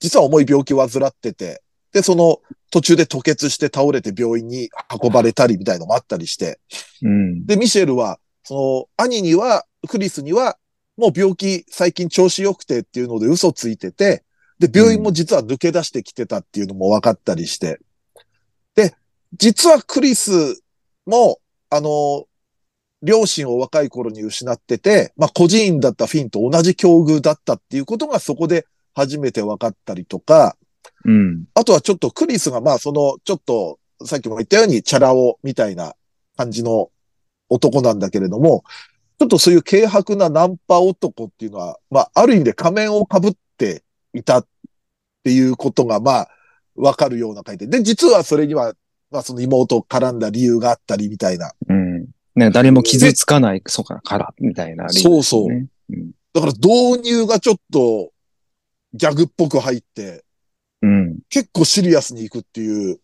[0.00, 2.38] 実は重い病気を患ってて、で、その
[2.70, 4.70] 途中で吐血して倒れて病院に
[5.02, 6.58] 運ばれたりみたいのもあったりして、
[7.02, 7.46] うん。
[7.46, 10.56] で、ミシェルは、その、兄には、クリスには、
[10.96, 14.24] もう病気最近調子良くてっていうので嘘ついてて、
[14.58, 17.78] で、病院も実は抜け出してきてたっていうのも分かったりして。
[19.32, 20.62] で、実はクリス
[21.06, 21.38] も、
[21.70, 22.26] あの、
[23.02, 30.56] 両親を若い頃に失ってて、まあ、孤児院だったフィンと同じ境遇だったっていうことがそこで初めて分かったりとか、
[31.04, 31.44] うん。
[31.54, 35.94] あとはちょっとクリスがまあそのちょっとさっきも言ったようにチャラ男みたいな
[36.36, 36.90] 感じの
[37.48, 38.64] 男なんだけれども、
[39.18, 43.82] ちょっとそういう軽薄なナンパ男っていうのは、まあある意味で仮面をかぶって
[44.14, 44.46] いたっ
[45.24, 46.28] ていうことがまあ
[46.74, 47.66] わかるような回で。
[47.66, 48.74] で、実はそれには、
[49.10, 51.52] まあその妹を絡んだ理由があったりみたいな。
[51.68, 52.06] うん。
[52.34, 55.66] ね、誰も傷つかない、そうか、から、みたいな、そうそうね。
[55.90, 56.10] うん。
[56.32, 58.12] だから導入がちょっと
[58.94, 60.24] ギャグっぽく入って、
[60.82, 61.18] うん。
[61.28, 63.00] 結構シリアスに行くっていう、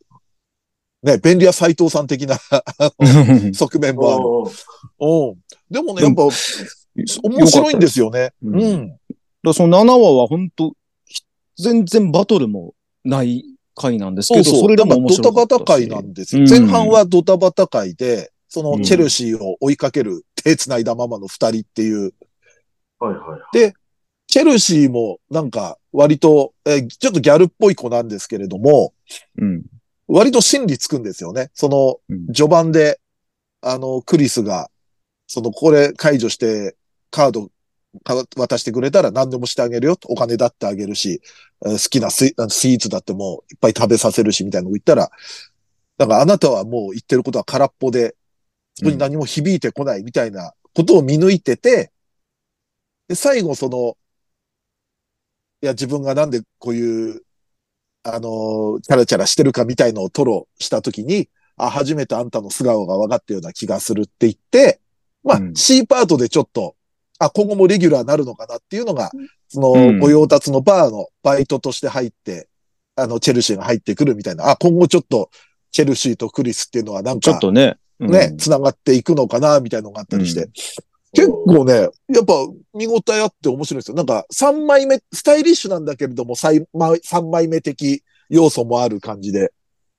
[1.02, 2.38] ね、便利屋斎藤さん的な
[3.52, 4.56] 側面もある。
[4.98, 5.36] お。
[5.70, 8.32] でもね、やっぱ面白いんですよね。
[8.42, 8.96] ううんん。
[9.42, 10.72] だその7話は本当
[11.56, 14.62] 全然バトルもない回なんですけど、そうそう。
[14.62, 16.42] それでも面ドタバタ回なんですよ。
[16.42, 22.12] うん前半はドタバタ回で、そのうんチェルシーを追いかける手繋いだままの二人っていう、
[22.98, 23.74] はいはい。
[24.26, 28.94] チェルシーもなんか割と、えーちょっとギャルっぽい子なんですけれども、
[29.38, 29.62] うん。
[30.06, 31.50] 割と心理つくんですよね。
[31.54, 33.00] そのうん序盤で、
[33.60, 34.70] あの、クリスが、
[35.26, 36.76] そのこれ解除して
[37.10, 37.50] カードか
[38.02, 39.98] 渡してくれたら何でもしてあげるよ。
[40.06, 41.20] お金だってあげるし、
[41.64, 45.10] えー好きなスイーツだってもういっぱい食べさせるしみたいなのを言ったら、
[45.96, 48.16] だからあなたはもう言ってることは空っぽで、
[48.74, 51.92] そこに何も響いてこないみたいなことを見抜いてて、
[53.08, 53.96] で、最後その、
[55.62, 57.22] いや、自分がなんでこういう、
[58.02, 64.80] あの、チャラチャラしてるかみたいのを吐露したときに、あ、初めてあんたの素顔が分かったような気がするって言って、
[65.22, 66.76] まあ、うん C パートでちょっと、
[67.18, 69.10] あ、今後もレギュラーになるのかなっていうのが、
[69.48, 72.48] そうんの、御用達のバーのバイトとして入って、
[72.96, 75.30] あの、チェルシーが入ってくるみたいな、あ、今後ちょっと、
[75.70, 77.76] チェルシーとクリスっていうのはなんかちょっ、とね。
[78.00, 80.42] うんね、繋がっていくのかな、みたいなのがあったりして。
[80.42, 80.52] うん
[81.14, 82.34] 結構ね、やっぱ
[82.74, 83.96] 見応えあって面白いですよ。
[83.96, 89.52] なんか3枚目、スタイリッシュなんだけれども、3枚 ,3 枚目的要素もある感じで。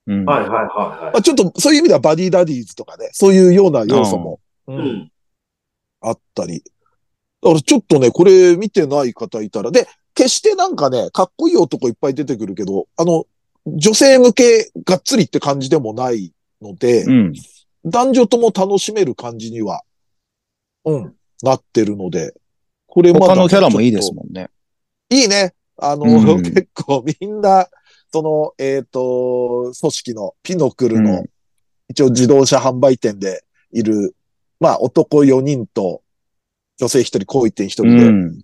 [0.08, 5.12] うんはいはいはいまはあ、ちょっとそういう意味ではバディダディーズとかね、そういうような要素も、うん。
[6.02, 6.64] あったり。
[7.46, 13.26] だからちょっとね、これ見てない方いたら、で、決してなんかね、かっこいい男いっぱい出てくるけど、あの、
[13.68, 17.34] 女性向けがっつりって感じでもないので、うん。
[17.86, 19.84] 男女とも楽しめる感じには、
[20.86, 22.34] うん、なってるので、
[22.88, 24.50] これまだね他のキャラもいいですもんね。
[25.08, 25.54] といいね。
[25.78, 27.68] あの、うん結構みんな、
[28.12, 31.26] その、えっ、と、組織のピノクルの、うん
[31.88, 34.16] 一応自動車販売店でいる、
[34.60, 36.02] まあ男4人と
[36.78, 38.42] 女性1人、こう一点1人うで、ん。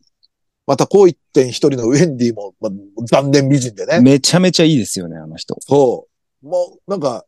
[0.68, 2.72] またこう一点1人のウェンディも、まあ、
[3.06, 4.00] 残念美人でね。
[4.00, 5.56] めちゃめちゃいいですよね、あの人。
[5.60, 6.08] そ
[6.44, 6.48] う。
[6.48, 7.26] もう、なんか、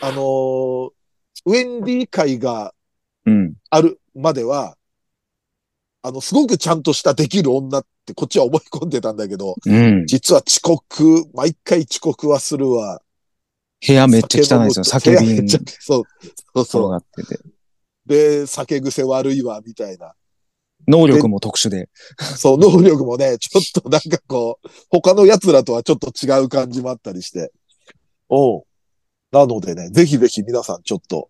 [0.00, 0.90] あのー
[1.46, 2.72] ウェンディ会が
[3.26, 3.54] うん。
[3.70, 4.76] あるまでは、
[6.02, 10.06] あの、すごくちゃんとしたできる女ってこっちは思い込んでたんだけど、うん。
[10.06, 13.00] 実は遅刻、毎回遅刻はするわ。
[13.86, 14.84] 部屋めっちゃ汚いですよ。
[14.84, 16.02] 酒瓶そう、そう
[16.54, 16.90] 転そう。
[16.90, 17.40] がってて。
[18.06, 20.14] で、酒癖悪いわ、みたいな。
[20.86, 21.88] 能力も特殊で。
[22.18, 27.52] そう、能力もね、 ちょっとなんかこう、他の奴らとはちょっと違う感じもあったりして。
[28.28, 28.64] おう
[29.32, 31.28] なのでね、ぜひぜひ皆さんちょっと、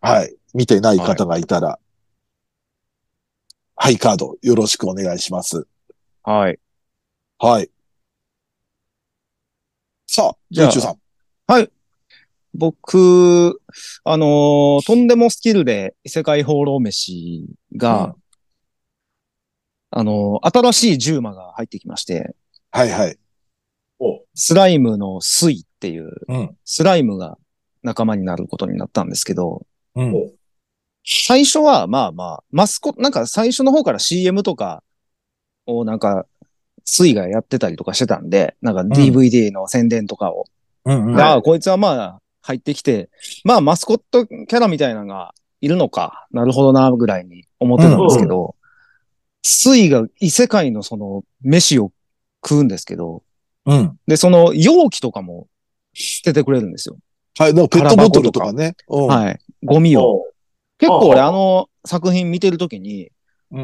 [0.00, 1.78] はい、見てない方がいたら、
[3.74, 5.66] ハイカードよろしくお願いします。
[6.22, 6.58] はい。
[7.38, 7.70] はい。
[10.06, 11.00] さあ、じゃあさん。
[12.56, 13.60] 僕、
[14.04, 18.14] あのーとんでもスキルで異世界放浪飯が、
[19.90, 22.34] あのー新しいジューマが入ってきまして、
[22.70, 23.16] はいはい。
[23.98, 27.38] おスライムのスイっていう、うんスライムが
[27.82, 30.32] 仲間になることになったんですけど、うん。
[31.04, 34.82] 最初はまあまあ、マスコなんか最初の方から CM とか
[35.66, 36.26] をなんか、
[36.84, 40.46] スイがやってたりとかしてたんで、なんか DVD の宣伝とかを。
[40.84, 41.20] うんうん。
[41.20, 43.08] ああ、こいつはまあ、入ってきて、
[43.44, 46.26] まあ、マスコットキャラみたいなのがいるのか。
[46.32, 48.55] なるほどな、ぐらいに思ってたんですけど、
[49.48, 51.92] スイが異世界のその、飯を
[52.42, 53.22] 食うんですけど、
[53.64, 53.96] うん。
[54.08, 55.46] で、その容器とかも
[55.94, 56.96] 捨ててくれるんですよ。
[57.38, 58.74] はい、なんかペットボトルとかね。
[58.88, 59.06] うん。
[59.06, 59.38] はい。
[59.62, 60.02] ゴミを。
[60.02, 60.26] お
[60.78, 63.10] 結構俺あの作品見てるときに、うん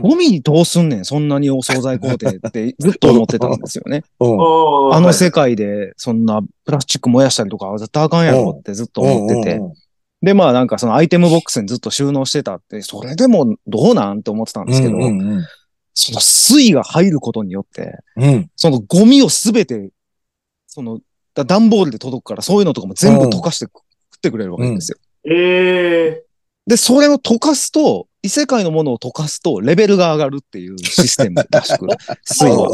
[0.03, 4.05] ゴミどうすんねん、そんなにお惣菜工程ってずっと思ってたんですよね。
[4.21, 4.93] うん。
[4.93, 9.61] ああの世界でそんなプラスチック燃やしたりとかは絶対あかんやろってずっと思ってて。
[10.23, 15.45] で、まあなんかそのアイテムボックスにずっと収納してたって、それでもどうなんって思ってたんですけど、うんうんうん
[15.95, 18.51] その水が入ることによって、うん。
[18.57, 19.91] そのゴミをすべて、
[20.67, 21.01] その、
[21.35, 23.81] だ段ボールで届くからそういうのとかも全部溶かして食
[24.17, 24.99] ってくれるわけですよ。
[25.25, 26.25] ええ
[26.67, 31.89] で、それを溶かすと、異世界のものを溶かすとレベルが上がるっていうシステムらしく、
[32.25, 32.69] 水は。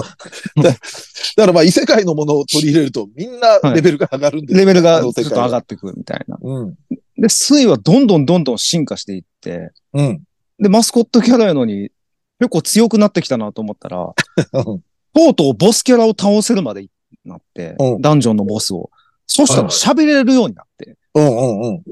[0.56, 6.36] だだからまあ異世界のものを取り入れるとみんなレベルが上がるんですよレベルがずっと上がってくるみたいな。
[6.38, 6.74] うん。
[7.16, 10.22] で、水はどんどんどんどん進化していって、うん。
[10.58, 11.90] で、マスコットキャラやのに、
[12.38, 14.14] 結構強くなってきたなと思ったら、
[14.52, 14.82] うん
[15.14, 16.86] とうとうボスキャラを倒せるまで
[17.24, 18.90] なって、うんダンジョンのボスを。
[19.26, 21.82] そしたら喋れるようになって、うんうんうん。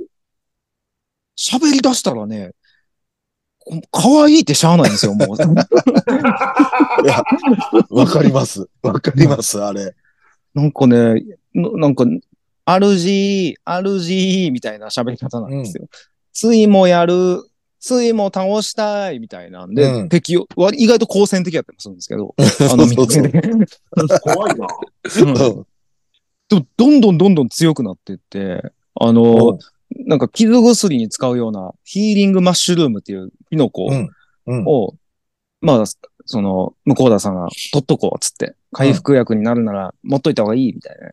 [1.37, 2.53] 喋り出したらね、
[3.91, 5.37] 可愛いってしゃあないんですよ、もう。
[5.37, 7.23] いや、
[7.91, 8.69] わかります。
[8.83, 9.95] わかります、あれ。
[10.55, 12.05] なんかね、ななんか、
[12.65, 15.89] RG、RG みたいな喋り方なんですよ。
[16.33, 17.43] 水もやる、
[17.87, 20.09] 水も倒したいみたいなんで、うん。
[20.09, 23.23] 敵を、わ意外と好戦的やったりもするんですけど、 あのそうそう。
[23.23, 23.41] 見てて
[24.21, 24.67] 怖いな。
[25.21, 25.25] う。
[25.25, 25.35] んうん。
[26.49, 28.63] でもどんどんどんどん強くなってって、
[28.95, 29.59] あの、
[30.07, 34.11] なんか傷薬に使うようなヒーリングマッシュルームっていうキノコうん。
[34.47, 34.65] うん。
[34.67, 34.95] を、
[35.61, 35.85] まあ、
[36.25, 41.11] その、向田さんが取っとこうっつって、回復薬になるなら持っといた方がいいみたいな。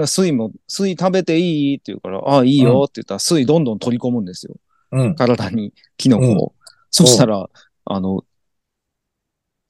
[0.00, 4.54] な水も、水食べていいって言うから、ああ、いいよって言ったら水どんどん取り込むんですよ。
[4.92, 5.14] うん。
[5.14, 6.54] 体にキノコを。
[6.90, 7.48] そしたら、
[7.84, 8.24] あの、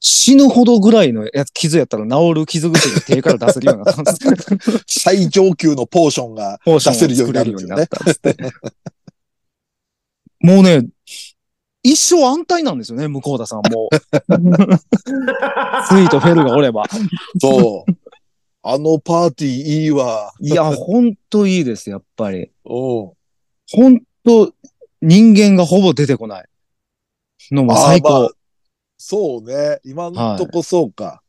[0.05, 4.19] 死ぬほどぐらいのやつ傷やったら治る傷薬手から出せるようになったんです。
[4.85, 7.33] 最上級のポーションが出せるように
[7.69, 8.35] なったっつって。
[10.41, 10.85] もうね、
[11.83, 13.87] 一生安泰なんですよね、向田さんも。
[13.93, 16.83] スイートフェルがおれば。
[17.39, 17.91] そう。
[18.61, 20.33] あのパーティーいいわ。
[20.41, 22.51] いや、ほんといいです、やっぱり。
[22.65, 23.13] おう
[23.71, 24.51] ほんと、
[25.05, 26.45] 人間がほぼ出てこない。
[27.51, 28.31] のも最高。
[28.97, 29.81] そうね。
[29.83, 31.21] 今んとこそうか。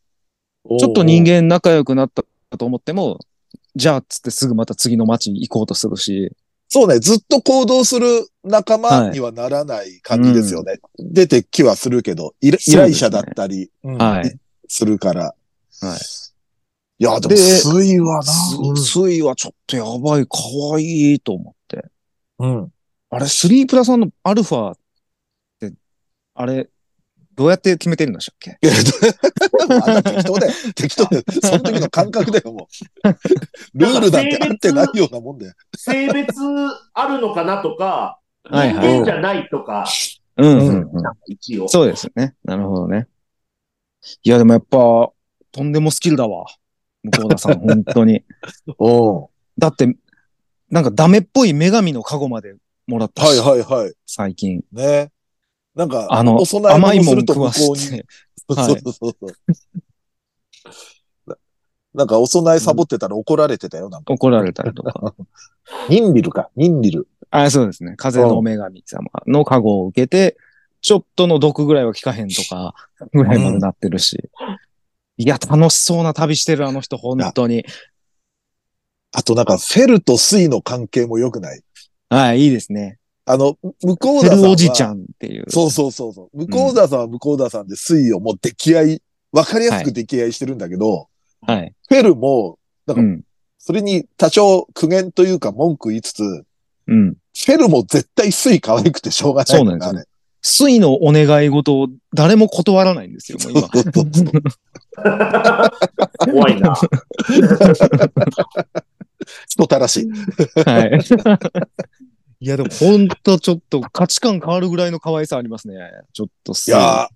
[0.79, 2.23] ちょっと人間仲良くなった
[2.57, 3.19] と思っても、
[3.75, 6.33] じゃあっつってすぐまた次の街に行こうとするし。
[6.69, 7.01] そうね。
[7.01, 8.07] ずっと行動する
[8.45, 10.79] 仲間にはならない感じですよね。
[10.99, 14.39] 出てきはするけど、依頼者だったり、うんはい。
[14.69, 15.35] するから。
[15.81, 15.99] はい。
[16.99, 18.23] いや、でも、で水はな。
[18.23, 20.39] ススイはちょっとやばい、可
[20.77, 21.85] 愛いと思って。
[22.39, 22.74] うん。
[23.15, 24.79] あれ、3プラスのアルファっ
[25.61, 25.73] て、
[26.35, 26.69] あれ、
[27.35, 28.59] どうやって決めてるんでしたっけ？
[28.63, 28.73] いや
[29.87, 30.53] あんな適当だよ。
[30.75, 31.23] 適当だよ。
[31.43, 32.69] その時の感覚だよ、も
[33.05, 33.09] う。
[33.75, 35.53] ルールなんて合ってないようなもんだよ。
[35.77, 36.35] 性別
[36.93, 39.85] あるのかなとか、はい人はい間じゃないとか、
[40.37, 40.87] うんうんうん。
[41.27, 41.69] 一応。
[41.69, 42.35] そうですね。
[42.45, 43.09] なるほどね。
[44.23, 45.11] いや、でもやっぱ、
[45.51, 46.47] とんでもスキルだわ。
[47.05, 48.25] 向田さん、本当に。
[48.79, 49.97] おだって、
[50.71, 52.55] なんかダメっぽい女神のカゴまで
[52.87, 53.95] もらったし、はいはいはい。
[54.07, 54.63] 最近。
[54.73, 55.11] ね。
[55.75, 57.61] なんか、あのお供え甘いもん食わて。
[58.47, 59.37] そうはいそうそうそう。
[61.27, 61.37] な
[61.95, 63.89] なんか、お供えサボってたら怒られてたよ。
[63.89, 65.15] なんか、怒られたりとか。
[65.89, 66.51] ニンリルか。
[66.57, 67.09] ニンリル。
[67.31, 67.95] あ、そうですね。
[67.97, 70.37] 風の女神様の加護を受けて、
[70.83, 72.75] ちょっとの毒ぐらいは効かへんとか、
[73.13, 74.29] ぐらいまでなってるし。
[75.17, 77.65] いや、楽しそうな旅してる、あの人、本当に。
[79.13, 81.63] あとなんか、フェルとスイの関係も良くない？
[82.09, 82.99] はい、いいですね。
[83.27, 84.47] あの、向こうフェ田さんは。
[84.47, 85.45] ルおじちゃんっていう。
[85.49, 86.39] そうそうそうそう。
[86.39, 91.09] 向こう田さんは向こう田さんで水をもう溺愛、わかりやすく溺愛してるんだけど、
[91.41, 91.75] はい。
[91.89, 93.23] フェルも、なんか、うん。
[93.59, 96.45] それに多少苦言というか文句言いつつ、フ
[96.87, 97.17] うん。
[97.35, 100.05] ェルも絶対水可愛くてしょうがないそうなんですよね。
[100.43, 103.67] 水のお願い事を誰も断らないんですよ、もう今。
[106.21, 106.75] 怖いな。
[109.49, 110.11] 人たらしい。
[110.69, 111.01] はい。
[112.41, 115.77] いや、でも本当ちょっと価値観変わるぐらいの可愛さありますね。
[116.13, 117.15] ちょっといやー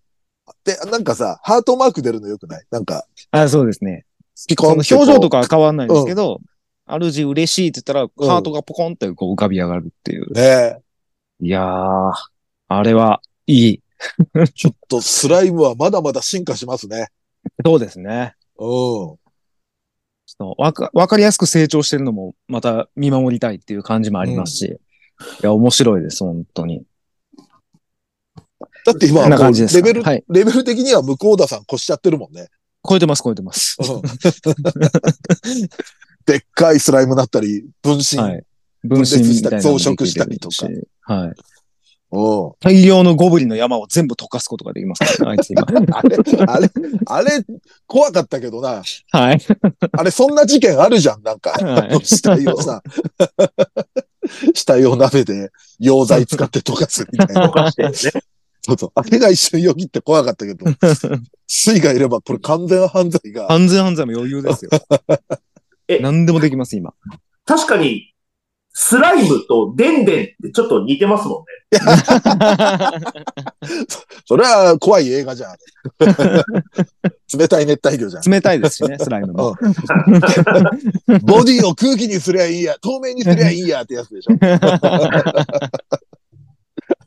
[0.64, 2.64] で、なんかさ、ハートマーク出るのよくない？
[2.70, 4.06] なんか、あ、そうですね。
[4.48, 6.40] ピその表情とかは変わんないんですけど、
[6.86, 10.32] 主嬉しいって言ったら、うんハートがポコンってこう浮かび上がるっていう。
[10.32, 10.78] ね
[11.40, 12.12] いやー、
[12.68, 13.82] あれはいい。
[14.54, 17.08] ちょっとスライムはまだまだ進化しますね。
[17.64, 18.34] そうですね。
[18.58, 19.16] うん。
[20.56, 24.78] わか、わかりやすく成長してるのもまた見守りたいっていう感じもありますし。
[25.42, 26.82] いや、面白いです、本当に。
[28.84, 32.48] だって今はこんな感じですレベル、はいレベル的には向こう田さん越しちゃってるもんね。
[32.88, 33.76] 超えてます、超えてます。
[33.80, 34.02] うん
[36.28, 38.18] でっかいスライムだったり、分身。
[38.18, 38.44] はい。
[38.84, 40.68] 分身みたいなのもできるし増殖したりとか。
[41.14, 41.34] はい。
[42.10, 45.62] うん大量のゴブリンの山を全部溶かすことができますからね、 あいつ今。
[45.62, 46.70] あれ、あれ、
[47.06, 47.44] あれ、
[47.86, 48.82] 怖かったけどな。
[49.12, 49.40] はい。
[49.92, 51.50] あれ、そんな事件あるじゃん、なんか。
[51.50, 52.82] はい死体をさ、
[54.54, 55.50] 死体を鍋で
[55.80, 57.48] 溶剤使って溶かすみたいな。
[57.48, 58.22] とかしてね。
[58.62, 58.92] そうそう。
[58.94, 60.66] あれが一瞬よぎって怖かったけど、
[61.46, 63.52] 水がいればこれ完全犯罪が。
[63.52, 64.70] 安全犯罪も余裕ですよ。
[65.88, 66.92] え何でもできます、今。
[67.46, 68.07] 確かに、
[68.80, 71.46] スライムとデンデンってちょっと似てますもんね。
[74.24, 75.56] それは怖い映画じゃん。
[77.36, 78.22] 冷たい熱帯魚じゃん。
[78.30, 79.56] 冷たいですしね、スライムも。
[81.24, 84.34] ボディを空気にすりゃいいや、透明にすりゃいいやってやつでしょ。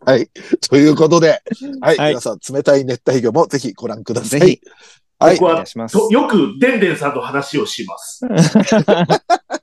[0.06, 0.30] はい。
[0.70, 1.42] ということで、
[1.80, 1.98] はい。
[1.98, 4.42] はい皆さん、冷たい熱帯魚もぜひご覧ください。
[4.42, 4.60] ぜひ、
[5.20, 5.46] はい僕。
[5.46, 5.64] は
[6.10, 8.26] よくデンデンさんと話をします。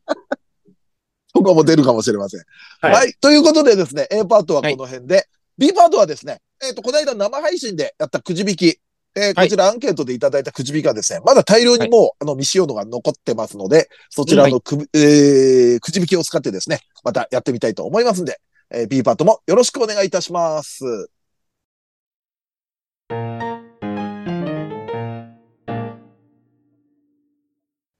[1.32, 2.42] ここも出るかもしれません。
[2.80, 2.92] はい。
[2.92, 3.14] はい。
[3.20, 8.80] ということでですね、A パートはこの辺で、B パートはですね、えっ、と、この間生配信でやったくじ引き、
[9.16, 21.10] えーこちらアンケートでいただいたくじ引きがですね、まだ大量にもう、あの、未使用のが残ってますので、そちらのく,、えーくじ引きを使ってですね、またやってみたいと思いますんで、えー B パートもよろしくお願いいたします。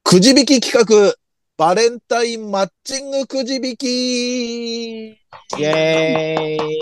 [0.05, 1.15] くじ引き企画、
[1.59, 6.79] バレンタインマッチングくじ引きイェーイ。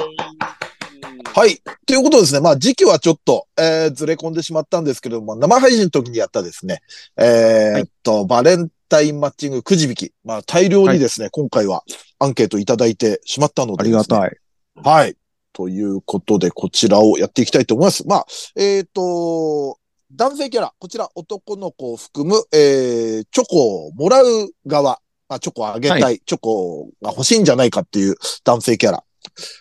[1.35, 1.63] はい。
[1.87, 2.41] ということですね。
[2.41, 6.83] まあ、時期はちょっと、えーずれ込んでしまったんですけれども、生配信の時にやったですね、
[7.17, 10.13] えーっと、バレンタインマッチングくじ引き。
[10.25, 11.83] まあ、大量にですね、今回は
[12.19, 14.05] アンケートいただいてしまったので、ありがい。
[14.05, 14.37] たい。
[14.85, 15.17] はい。
[15.55, 18.07] ということで、こちらをやっていきたいと思います。
[18.07, 19.79] まあ、えーっと、
[20.15, 24.27] 男性キャラ、こちら男の子を含む、えー、チョコをもらう
[24.67, 29.03] 側、まあ、チョコをあげたい、はチョコが欲しいんじゃないかっていう男性キャラ。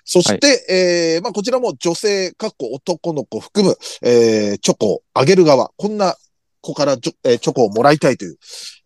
[0.04, 6.16] そして、えー、まあ、こちらも女性、かっこ男の子含む、えー、チョコをあげる側、こんな
[6.62, 8.38] 子からチョ,、えーチョコをもらいたいという、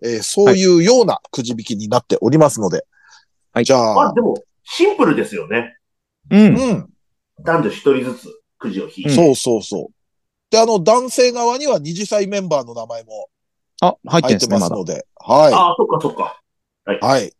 [0.04, 2.86] えー、そういうようなくじ引きになっておりますので、
[3.52, 5.78] はいじゃあ、まあでも、シンプルですよね。
[6.30, 6.56] うん。
[6.56, 6.90] うん。
[7.44, 9.10] 男女一人ずつくじを引いて。
[9.10, 9.99] そうそうそう。
[10.50, 13.30] で、あの、男性側には二次祭メンバーの名前も
[13.82, 16.42] あ、入ってますので、はああ、そっかそっか。
[16.92, 17.06] い。
[17.06, 17.34] はい。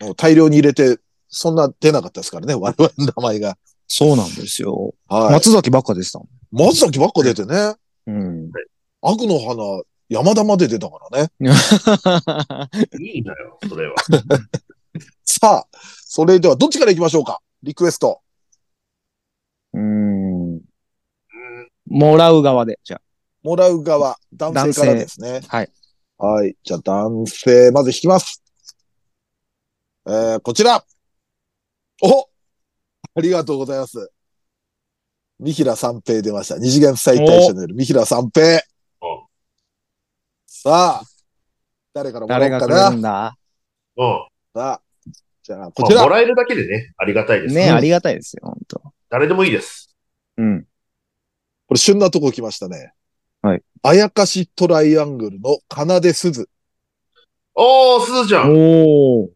[0.00, 0.98] もう大量に入れて、
[1.28, 3.56] そんな出なかったですからね、 我々の名前が。
[3.86, 4.94] そうなんですよ。
[5.08, 5.32] はい。
[5.32, 7.76] 松崎ばっかでしたも松崎ばっか出てね、ん。
[8.06, 8.50] うん。
[9.00, 11.30] 悪の花、山田まで出たからね。
[13.00, 13.94] いいのよ、それは。
[15.24, 17.40] さあ、それではどっちから行きましょうか？
[17.62, 18.20] リクエスト。
[19.74, 20.27] うん。
[21.90, 23.00] うんもらう側で、じゃ
[23.42, 25.40] もらう側、男性からですね。
[25.48, 25.72] はい。
[26.18, 26.56] はい。
[26.62, 28.42] じゃあ男性、まず引きます。
[30.06, 30.84] えー、こちら。
[32.02, 32.28] お
[33.14, 34.10] ありがとうございます。
[35.40, 36.58] 三平三平出ました。
[36.58, 38.60] 二次元最大者のよる三平三平
[39.00, 39.26] お。
[40.46, 41.02] さあ、
[41.94, 42.28] 誰からあ。
[42.28, 42.90] もらうかな。
[42.90, 43.36] るんだ？
[43.96, 44.28] うん。
[44.54, 44.82] さあ、
[45.42, 45.96] じゃあ、こちら。
[45.96, 47.54] まあもらえるだけでね、ありがたいです。
[47.54, 49.96] ね、うんありがたいですよ、本当誰でもいいです。
[50.36, 50.67] うん。
[51.68, 52.94] これ旬なとこ来ましたね。
[53.42, 53.62] はい。
[53.82, 56.48] あやかしトライアングルのかなですず。
[57.54, 58.52] おー、すずちゃん。
[58.52, 59.28] おー。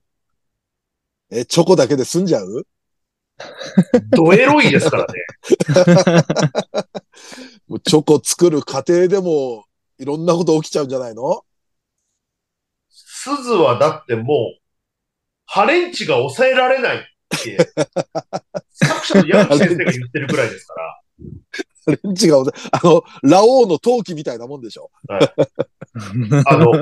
[1.30, 2.66] え、チョコだけで済んじゃう？
[4.10, 5.12] ドエロいですからね。
[7.68, 9.66] もうチョコ作る過程でも、
[9.98, 11.44] いろんなこと起きちゃうんじゃないの？
[12.88, 14.60] すずはだってもう、
[15.44, 17.58] ハレンチが抑えられないって、
[18.72, 21.01] 作者の矢口先生が言ってるくらいですから。
[21.86, 22.42] レンチが、あ
[22.84, 24.90] の、ラオウの陶器みたいなもんでしょ。
[25.08, 25.18] あ
[26.56, 26.72] の、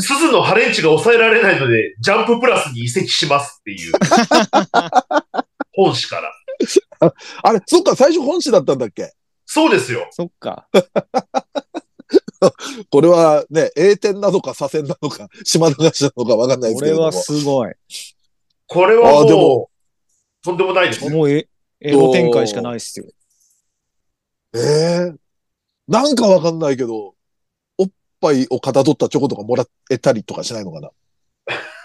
[0.00, 3.92] すずのハレンチが抑えられないので、ジャンププラスに移籍しますっていう。
[5.74, 6.32] 本誌から。
[7.42, 9.12] あれ、そっか、最初本誌だったんだっけ？
[9.46, 10.08] そうですよ。
[10.10, 10.66] そっか。
[12.90, 17.22] これはね、栄転なのか左遷なのか、島流しなのかわかんないですこれはけれども。
[17.22, 17.72] すごい。
[18.66, 21.10] これはあーでももう、とんでもないですよ。
[21.10, 21.48] もうえ、
[21.80, 23.06] エロ展開しかないっすよ。
[24.54, 25.14] ええ
[25.88, 27.14] なんかわかんないけど、
[27.78, 27.90] おっ
[28.20, 30.90] ぱいをかたどったチョコとかもらえたりとかしないのかな？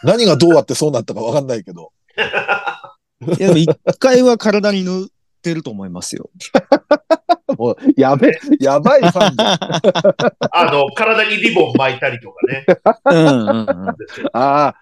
[0.03, 1.91] 何がどうやってそうなったかわかんないけど。
[3.39, 5.07] いや、でも一回は体に塗っ
[5.41, 6.30] てると思いますよ。
[7.57, 9.57] もう、やべ、やばいファンじゃん。
[10.51, 12.65] あの、体にリボン巻いたりとかね。
[13.05, 13.88] うんうんうん。
[14.34, 14.76] ああ、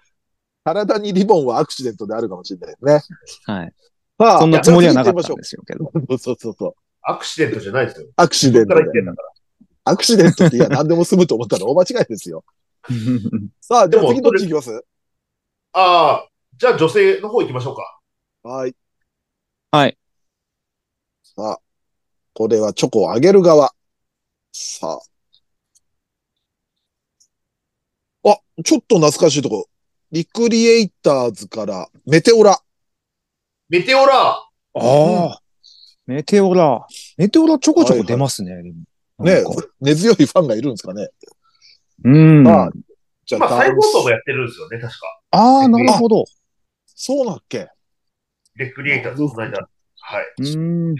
[0.64, 3.54] 体にリボンはアクシデントであるかもしれないですね。
[3.54, 3.72] はい。
[4.18, 5.90] さあ、そんなつもりはなかったんですよけど。
[6.18, 6.74] そうそうそう。
[7.08, 8.08] アクシデントじゃないですよ。
[8.16, 9.32] アクシデントでそっから言ってんだから。
[9.84, 12.44] アクシデントっていや、何でも済むと思ったら大間違いですよ。
[13.60, 14.84] さあでも次どっち行きます？
[15.72, 18.00] ああ、じゃあ女性の方行きましょうか。
[18.42, 18.74] はい。
[19.70, 19.96] はい。
[21.22, 21.60] さあ、
[22.34, 23.72] これはチョコをあげる側。
[24.52, 24.98] さ
[28.24, 28.30] あ。
[28.30, 29.68] あ、ちょっと懐かしいとこ。
[30.10, 32.60] リクリエイターズからメテオラ。
[33.68, 35.40] メテオラああ。
[36.06, 36.86] メテオラ。
[37.16, 38.54] メテオラちょこちょこ出ますね。
[38.62, 38.72] で
[39.18, 39.50] もねなんか、
[39.80, 41.08] 根強いファンがいるんですかね。
[42.04, 42.42] うん。
[42.42, 42.70] まああ
[43.24, 45.20] じゃあ、まあ、再放送もやってるんですよね、確か。
[45.32, 46.24] あー、なるほど。
[46.86, 47.68] そうだっけ？
[48.54, 49.68] レクリエイターズ、この間。
[50.00, 50.42] はい。
[50.42, 50.94] うん。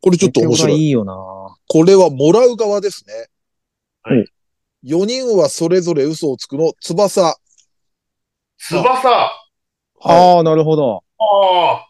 [0.00, 0.76] これちょっと面白い。
[0.76, 1.12] いいよな。
[1.66, 3.26] これはもらう側ですね。
[4.04, 4.24] はい。
[4.84, 7.36] 4人はそれぞれ嘘をつくの、翼。
[8.58, 9.08] 翼。
[9.10, 9.30] あ
[9.98, 10.36] はい。
[10.36, 11.02] ああ、なるほど。
[11.18, 11.87] あ。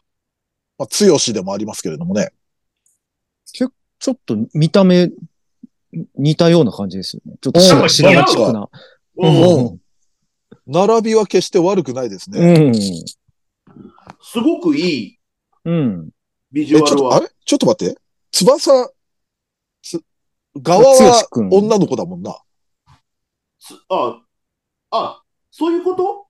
[0.79, 2.33] まあ、強しでもありますけれどもね。
[3.45, 5.11] ちょっと見た目、
[6.17, 7.35] 似たような感じですよね。
[7.41, 8.71] ちょっとうん白白チックな。
[9.17, 9.67] うん。
[9.67, 9.81] うん
[10.71, 12.41] 並びは決して悪くないですね。
[12.41, 12.75] うん。
[12.75, 15.19] すごくいい。
[15.65, 16.11] うん。
[16.55, 17.17] え、ちょっと、ビジュアルは。
[17.17, 17.31] あれ？
[17.47, 17.99] ちょっと待って。
[18.33, 18.93] 翼、
[19.83, 20.03] つ、
[20.61, 22.39] 側剛は君女の子だもんな。
[23.59, 24.21] すあ、
[24.91, 26.28] あ、そういうこと？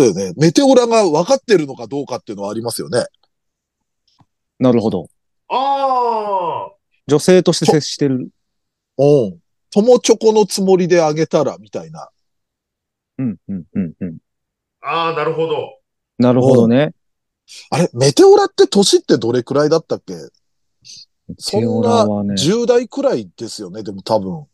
[0.00, 0.34] そうだよね。
[0.36, 3.04] メテオラが分かってるのかどうかっていうのはありますよね。
[4.58, 5.08] なるほど。
[5.48, 6.72] ああ。
[7.06, 8.30] 女性として接してる。
[8.96, 9.38] うん。
[9.70, 12.08] 友チョコのつもりであげたら、みたいな。
[13.18, 14.18] うん、うん、うん、うん。
[14.80, 15.78] ああ、なるほど。
[16.18, 16.94] なるほどね。
[17.70, 20.14] あれ、メテオラって年ってどれくらいだったっけ？
[21.38, 24.46] そテオんなラはね、10代くらいですよね、でも多分。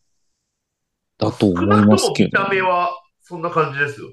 [1.18, 2.49] だと思いますけど見た。
[2.49, 2.90] 目は
[3.28, 4.08] そんな感じですよ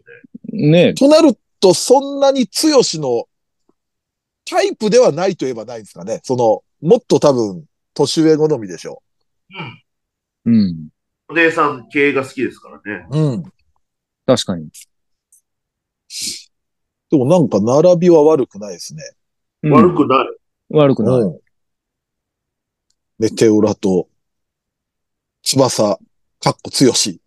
[0.52, 0.86] ね。
[0.88, 3.26] ねとなると、そんなに強しの
[4.44, 6.20] タイプではないといえばないですかね。
[6.24, 9.04] その、もっと多分、年上好みでしょ
[10.46, 10.54] うん。
[10.54, 10.88] うん。
[11.30, 13.06] お姉さん系が好きですからね。
[13.12, 13.20] う。
[13.20, 13.44] うん。
[14.26, 14.68] 確かに。
[17.12, 19.04] でもなんか並びは悪くないですね。
[19.62, 20.28] うん悪くない。
[20.70, 21.20] 悪くない。
[21.20, 21.40] うん。
[23.20, 24.10] メテオラと、
[25.44, 26.00] 翼、
[26.40, 27.22] かっこ強し。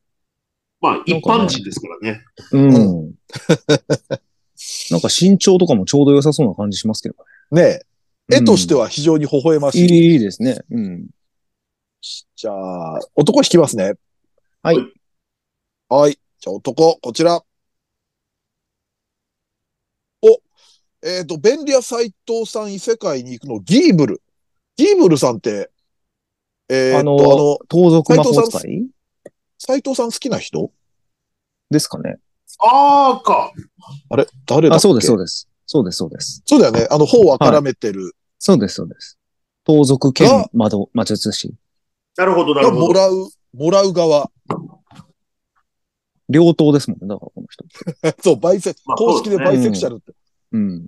[0.87, 2.25] まあ、一般人ですからね。
[2.53, 3.15] うん。
[4.91, 7.17] なんか身長とかもちょうど良さそうな感じしますけど
[7.51, 7.65] ねえ。
[8.29, 8.37] ね。
[8.39, 10.13] 絵としては非常に微笑ましい。
[10.13, 10.61] いいですね。
[10.71, 11.09] うん。
[12.37, 13.95] じゃあ、男引きますね。
[14.63, 14.77] はい。
[15.89, 16.13] はい。
[16.13, 17.43] じゃあ男、こちら。
[20.23, 20.41] お、
[21.03, 24.23] えっ、と、便利屋斎藤さん異世界に行くの、ギーブル。
[24.77, 25.71] ギーブルさんって、
[26.69, 28.86] えっ、と、ああのの、盗賊魔法使い？
[29.67, 30.71] 斎藤さん好きな人？
[31.71, 32.19] ですかね。
[32.61, 33.53] ああ、か。
[34.11, 34.27] あれ？
[34.47, 34.77] 誰だっけ？
[34.77, 35.49] あ、そうです、そうです。
[35.67, 36.43] そうです、そうです。
[36.47, 36.87] そうだよね。
[36.89, 38.15] あの、頬は絡めてる。
[38.39, 39.19] そうです、そうです。
[39.65, 41.53] 盗賊兼が魔魔術師。
[42.17, 42.87] なるほど、ながるほど。
[42.87, 44.31] もらう、もらう側。
[46.29, 47.65] 両党ですもんね、だからこの人。
[48.23, 50.13] そう、バイセク、まあ公式でバイセクシャルって。
[50.53, 50.87] うん。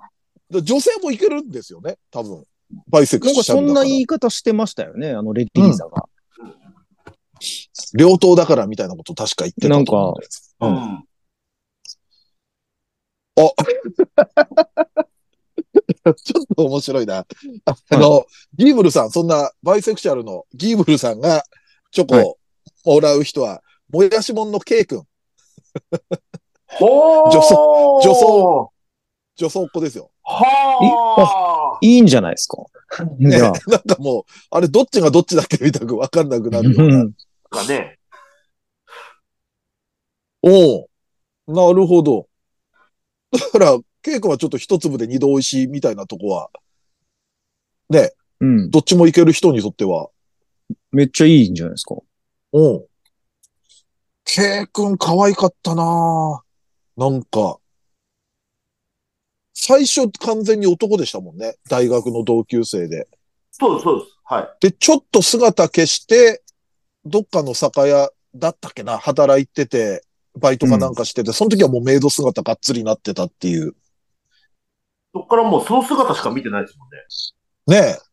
[0.50, 2.44] で女性もいけるんですよね、多分。
[2.88, 3.82] バイセクなんかそシャルだから。
[3.82, 6.08] んな言い方してましたよね、あのレッリーザが。
[7.94, 10.56] 両党だからみたいなこと確か言ってたと思うんです。
[10.60, 11.04] ううんん。
[16.16, 17.24] ちょっと面白いな。
[17.64, 21.44] あの、ギーブルさん、そんなバイセクシャルのギーブルさんが
[21.90, 22.38] チョコを
[22.84, 25.04] もらう人は、もやしもんの K 君、
[26.66, 28.70] ほー女装女装
[29.36, 30.10] 女装っ子ですよ。
[30.24, 31.78] はあ。
[31.80, 32.56] いいんじゃないですか。
[33.18, 33.52] ね、じゃあ。
[33.70, 37.04] なんかもう、あれどっちがどっちだっけみたいなわかんなくなるような。
[37.50, 37.98] うんかね。
[40.42, 40.88] おお
[41.46, 42.28] なるほど。
[43.32, 46.50] だから、K 君はちょっと一粒で二度美味しいみたいなとこは、
[47.90, 48.70] ね、うん。
[48.70, 50.08] どっちもいける人にとっては、
[50.92, 51.96] めっちゃいいんじゃないですか。
[52.52, 52.84] うん。
[54.24, 57.58] K 君可愛かったなぁなんか、
[59.54, 61.56] 最初完全に男でしたもんね。
[61.68, 63.08] 大学の同級生で。
[63.50, 64.18] そうです、そうです。
[64.24, 64.48] はい。
[64.60, 66.42] で、ちょっと姿消して、
[67.04, 70.04] どっかの酒屋だったっけな、働いてて、
[70.36, 73.74] バイトかなんかしてて、その時はもうメイド姿がっつりなってたっていう。
[75.14, 76.86] そっからもうその姿しか見てないですも
[77.72, 77.82] んね。
[77.82, 78.08] ねえ。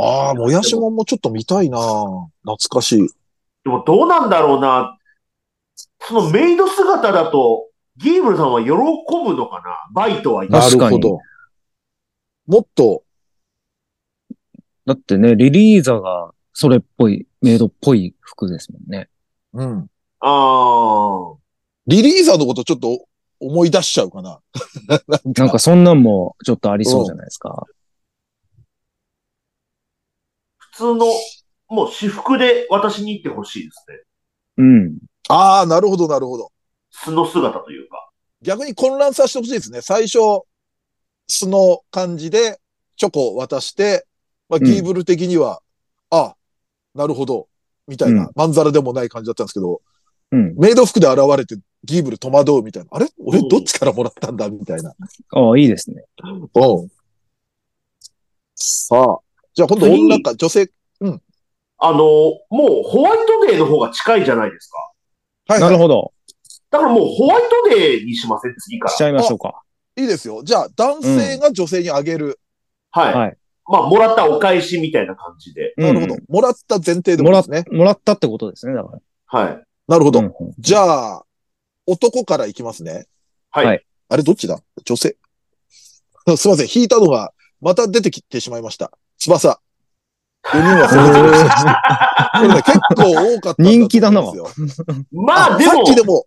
[0.00, 3.08] ああ、もやしもんもちょっと見たいなぁ懐かしい。
[3.64, 4.96] でもどうなんだろうな。
[6.00, 11.20] そのメイド姿だと、ギーブルさんは喜ぶのかなバイトはな確かにるほど。
[12.46, 13.02] もっと、
[14.88, 19.10] だってね、リリーザがそれっぽい、メイドっぽい服ですもんね。
[19.52, 19.86] うん。
[20.20, 21.36] ああ。
[21.86, 23.06] リリーザーのことちょっと
[23.38, 24.40] 思い出しちゃうかな。
[24.88, 27.66] なんかなんかそんなんもちょっとありそうじゃないですか。
[30.56, 31.06] 普通の、
[31.68, 34.02] もう私服で私に行ってほしいですね。
[34.56, 34.98] うん。
[35.28, 36.50] ああ、なるほど、なるほど。
[36.90, 38.08] 素の姿というか。
[38.40, 39.82] 逆に混乱させてほしいですね。
[39.82, 40.18] 最初、
[41.26, 42.58] 素の感じで
[42.96, 44.06] チョコを渡して、
[44.48, 45.60] まあ、うんギーブル的には、
[46.10, 46.34] あ
[46.94, 47.48] なるほど、
[47.86, 49.82] みたいな、うんまんざらでもない感じだったんですけど、
[50.30, 50.54] うん。
[50.56, 52.88] メイド服で現れてギーブル戸惑うみたいな。
[52.92, 53.06] あれ？
[53.24, 54.48] 俺うんどっちからもらったんだ？
[54.50, 54.90] みたいな。
[55.30, 56.04] ああ、いいですね。
[56.22, 56.28] う
[56.84, 56.90] ん。
[58.54, 59.18] さあ。
[59.54, 60.70] じゃあ今度次女か女性。
[61.80, 65.54] あの、もうホワイトデーの方が近いじゃないですか。
[65.54, 65.70] はい、はい。
[65.70, 66.12] なるほど。
[66.70, 68.54] だからもうホワイトデーにしません？
[68.58, 69.62] 次かしちゃいましょうか。
[69.96, 70.42] いいですよ。
[70.42, 72.38] じゃあ男性が女性にあげる。
[72.92, 73.02] ら。
[73.02, 73.14] はい。
[73.14, 73.36] はい。
[73.70, 75.74] まあ、もらったお返しみたいな感じで。
[75.76, 76.14] なるほど。
[76.14, 77.64] うんもらった前提でもですね。
[77.70, 79.40] もらったってことですね、だから。
[79.40, 79.62] はい。
[79.86, 80.22] なるほど。
[80.58, 81.24] じゃあ、
[81.86, 83.06] 男からいきますね。
[83.50, 83.66] はい。
[83.66, 84.58] はいあれどっちだ？
[84.86, 85.16] 女性
[86.36, 86.68] すいません。
[86.74, 88.90] 引いたのが、また出てきてしまいました。
[89.18, 89.60] 翼。
[90.44, 92.32] 4人はそれぞれでした。
[92.34, 93.62] これね、結構多かった。
[93.62, 94.22] 人気だな
[95.12, 96.26] まあ、でもさっ、きでも、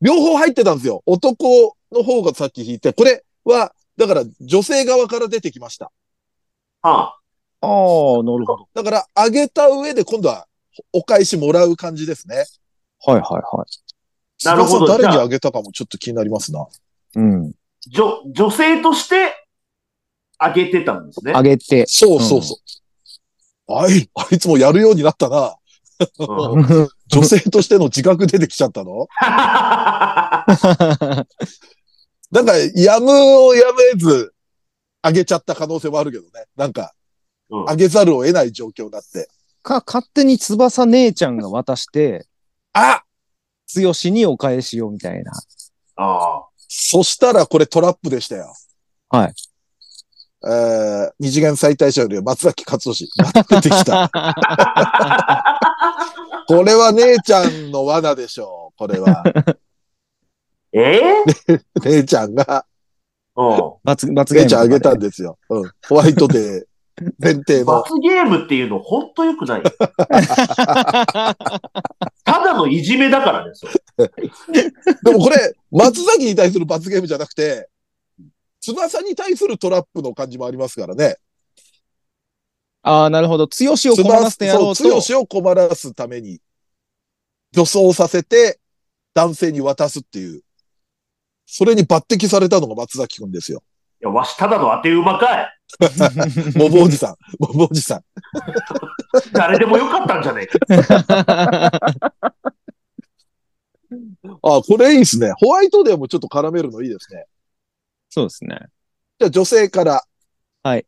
[0.00, 1.02] 両方入ってたんですよ。
[1.06, 5.90] 男の方がさっき引いて、これはだから、女性側から出てきました。
[6.86, 7.16] は
[7.60, 8.68] ああ、なるほど。
[8.74, 10.46] だから、あげた上で今度は
[10.92, 12.44] お返しもらう感じですね。
[13.04, 14.44] はいはいはい。
[14.44, 16.66] なるほど誰にああげたかもちょっと気になりますな。
[17.16, 17.52] うん。
[17.88, 19.34] 女、女性として、
[20.38, 21.32] あげてたんですね。
[21.34, 21.86] あげて。
[21.86, 22.58] そうそうそ
[23.68, 23.74] う。
[23.74, 25.56] あい、あいつもやるようになったな。
[26.18, 29.06] うん女性としての自覚出てきちゃったの？
[32.30, 33.64] なんか、やむをや
[33.94, 34.34] めず、
[35.06, 36.30] あげちゃった可能性もあるけどね。
[36.56, 36.92] なんか、
[37.48, 39.28] うんあげざるを得ない状況になって。
[39.62, 42.26] か、勝手に翼姉ちゃんが渡して、
[42.72, 43.04] あ
[43.68, 45.30] 強しにお返しをみたいな。
[45.94, 46.44] ああ。
[46.68, 48.52] そしたらこれトラップでしたよ。
[49.08, 49.34] はい。
[50.44, 53.08] えー、二次元最大者よりは松崎勝利。
[53.18, 54.10] また出てきた。
[56.48, 58.76] これは姉ちゃんの罠でしょう。
[58.76, 59.22] これは。
[60.74, 61.00] え
[61.48, 62.66] え 姉ちゃんが、
[63.36, 63.72] うん。
[63.84, 65.38] 罰、罰ゲームちゃんあげたんですよ。
[65.48, 65.70] うん。
[65.88, 66.64] ホワイトデー、
[67.18, 67.82] 前提の。
[67.82, 69.62] 罰ゲームっていうのほんと良くない。
[72.24, 73.70] ただのいじめだからですよ。
[75.04, 77.68] でもこれ、松崎に対する罰ゲームじゃなくて、
[78.60, 81.16] 翼に対するトラップの感じもありますからね。
[82.82, 83.46] ああ、なるほど。
[83.46, 85.02] 強しを困らせてやろうそう、と。
[85.02, 86.40] 強を困らすために、
[87.52, 88.58] 女装させて、
[89.12, 90.42] 男性に渡すっていう。
[91.46, 93.62] それに抜擢されたのが松崎くんですよ。
[94.02, 95.52] いや、わし、ただの当て馬かい。
[96.58, 97.16] モブおじさん。
[97.38, 98.04] モブおじさん。
[99.32, 101.70] 誰でもよかったんじゃねえか。
[104.42, 105.32] あ、これいいですね。
[105.38, 107.24] ホワイトデーもちょっと絡めるのいいですね。
[108.10, 108.58] そうですね。
[109.18, 110.02] じゃあ女性から。
[110.62, 110.86] はい。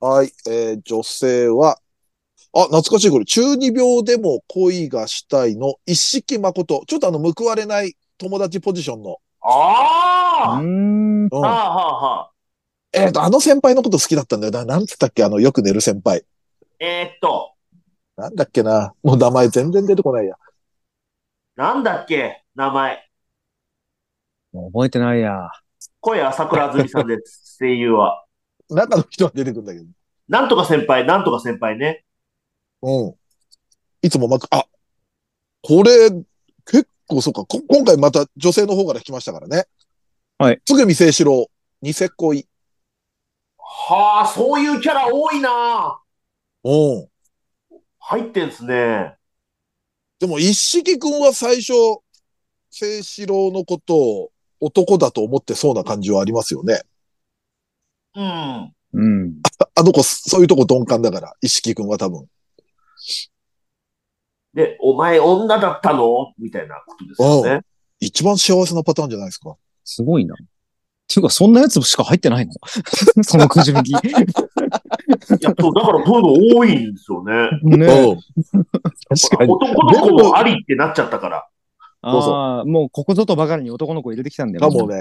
[0.00, 0.32] はい。
[0.46, 1.78] えー女性は、
[2.52, 3.24] あ、懐かしいこれ。
[3.24, 6.82] 中二病でも恋がしたいの一式誠。
[6.86, 9.18] ちょっとあの、報われない友達ポジションの。
[9.42, 11.24] ああ、うーん。
[11.24, 12.30] うんはあはあはあ。
[12.92, 14.64] えっ、と、あの先輩のこと好きだったんだよな。
[14.64, 15.22] なんつったっけ？
[15.22, 16.24] あの、よく寝る先輩。
[16.78, 17.52] えーっと、
[18.16, 18.94] なんだっけな？
[19.02, 20.34] もう名前全然出てこないや。
[21.56, 22.42] なんだっけ？
[22.54, 23.06] 名前。
[24.52, 25.48] もう覚えてないや。
[26.00, 27.56] 声朝倉あずみさんです。
[27.60, 28.24] 声優は。
[28.68, 29.86] 中の人は出てくるんだけど。
[30.28, 32.04] なんとか先輩、なんとか先輩ね。
[32.82, 33.14] うん。
[34.02, 34.64] いつもまく、あ、
[35.62, 36.10] これ、
[36.64, 37.44] 結構そうか。
[37.44, 39.64] こ今回また女性の方から来ましたからね。
[40.38, 40.60] はい。
[40.64, 41.50] つぐみ清志郎、
[41.82, 42.46] ニセ恋。
[43.58, 46.00] はあ、そういうキャラ多いな
[46.64, 47.08] うん。
[47.98, 49.14] 入ってんすね。
[50.18, 51.72] でも、一色くんは最初、
[52.70, 56.82] 清志郎のことを男だと思ってそうな感じはありますよね。
[58.14, 58.72] うん。
[58.92, 59.40] うん。
[59.74, 62.26] あの子、そういうとこ鈍感だから、一色くんは多分。
[64.54, 66.32] で、お前女だったの？
[66.38, 67.60] みたいなことですよね。
[68.00, 69.56] 一番幸せなパターンじゃないですか。
[69.84, 70.34] すごいな。
[70.34, 72.52] ていうか、そんなやつしか入ってないの？
[73.22, 73.90] そのくじ引き。
[73.90, 73.94] い
[75.40, 77.86] や、そう、だからそういうの多いんですよね。
[77.86, 78.64] ねうん。
[79.08, 79.52] 確かに。
[79.52, 81.46] 男の子もありってなっちゃったから。
[82.02, 84.60] ああ、もうここぞとばかりに男の子入れてきたんだよ。
[84.60, 84.96] かもね。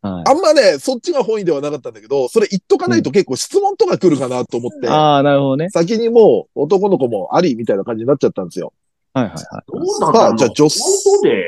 [0.00, 0.30] はい。
[0.30, 5.70] あんまね、そっちが本意ではなかったんだけど、それ言っとかないと結構質問とか来るかなと思って、ああ、なるほどね。
[5.70, 8.72] 先にもう男の子もありみたいな感じになっちゃったんですよ。
[9.14, 9.44] はいはいはい。
[9.66, 10.28] どうなんだろう？
[10.28, 11.42] さあじゃあ女ホワイトデー？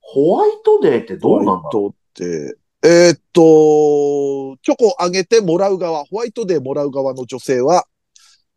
[0.00, 7.86] ホワイトデーってどうなんだろホワイトって、えーっと、チョコあげてもらう側、ホワイトデーもらう側の女性は、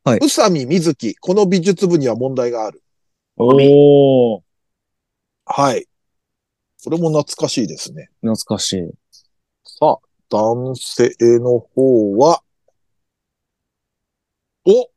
[0.04, 2.84] はい宇佐美瑞希、この美術部には問題がある。
[3.38, 4.42] おー、
[5.46, 5.88] はい。
[6.84, 8.10] これも懐かしいですね。
[8.22, 8.92] 懐かしい。
[9.64, 9.98] さあ、
[10.30, 12.44] 男性の方は、
[14.66, 14.90] お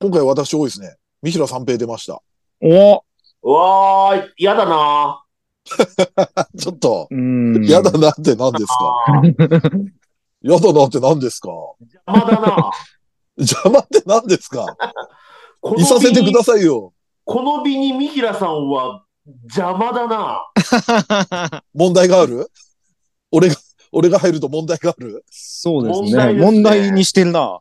[0.00, 0.96] 今回私多いですね。
[1.22, 2.20] 三平三平出ました。
[2.62, 3.00] おう。
[3.42, 5.22] うわー、嫌だな
[6.58, 7.64] ちょっと、うん。
[7.64, 9.22] 嫌だなって何ですか？
[10.42, 11.48] 嫌だなって何ですか？
[11.80, 12.70] 邪魔だな
[13.36, 14.64] 邪魔って何ですか？
[15.60, 16.64] こいさせてください。
[16.64, 16.92] よ。
[17.24, 19.04] この美に三平さんは
[19.44, 22.50] 邪魔だな問題がある？
[23.30, 23.56] 俺が、
[23.92, 25.24] 俺が入ると問題がある？
[25.30, 26.10] そうですね。
[26.10, 27.60] 問題ですね問題にしてるな。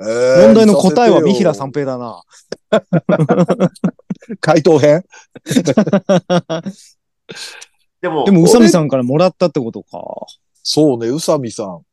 [0.00, 2.22] えー問題の答えは三平さ三平だな。
[4.40, 5.04] 回答編？
[8.00, 10.00] でも、でも、宇佐美さんからもらったってことか。
[10.62, 11.84] そうね、宇佐美さん。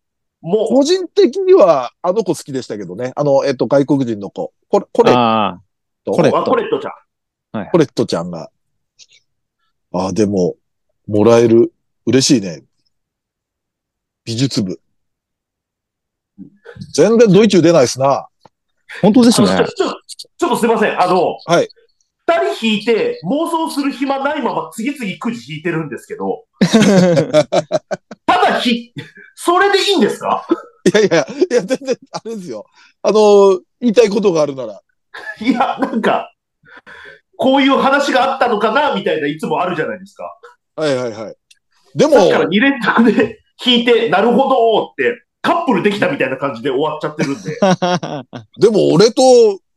[0.41, 3.12] も個人的には、あの子好きでしたけどね。
[3.16, 4.53] あの、えっと、外国人の子。
[4.70, 6.89] これ、これ、これコレットちゃ
[7.60, 7.70] ん。
[7.72, 8.49] コレットちゃんが。
[9.91, 10.55] ああ、でも、
[11.08, 11.74] もらえる。
[12.05, 12.64] 嬉しいね。
[14.24, 14.80] 美術部。
[16.93, 18.05] 全然ドイツ出ないっすな。
[18.09, 18.29] あ、
[19.01, 19.47] 本当ですね。
[19.47, 19.93] ちょ
[20.38, 21.01] ちょっとすいません。
[21.01, 21.69] あの、はい。
[22.29, 26.43] 二人引いて妄想する暇ないまま次々くじ引いてるんですけど、
[28.25, 28.93] ただひ、
[29.35, 30.45] それでいいんですか？
[30.85, 32.65] いやいや、いや、全然、あれですよ。
[33.01, 34.81] あの、言いたいことがあるなら。
[35.41, 36.33] いや、なんか、
[37.38, 40.23] こういう話があったのかなみたいないつもあるじゃないですか。
[40.75, 41.35] はいはいはい。
[41.95, 47.58] でも、だから2連続で引いて、なるほどって、カップルできたみたいな感じで終わっちゃってるんで。
[48.60, 49.22] でも俺と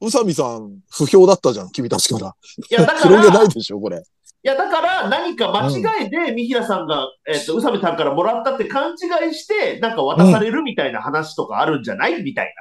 [0.00, 2.34] 宇佐美さん不評だったじゃん、君たちから。
[2.70, 4.02] いや、だか広げなら、いいでしょ、これ。
[4.42, 12.54] や、だから何か間違いで、三平さんが、えっと、宇佐美さんからもらったって勘違いして、なんか渡されるみたいな話とかあるんじゃないみたい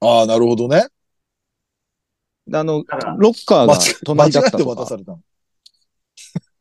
[0.00, 0.86] ああ、なるほどね。
[2.52, 2.84] あの
[3.18, 4.70] ロッカーが間違間違えて隣だったとか。
[4.82, 5.20] 渡されたの。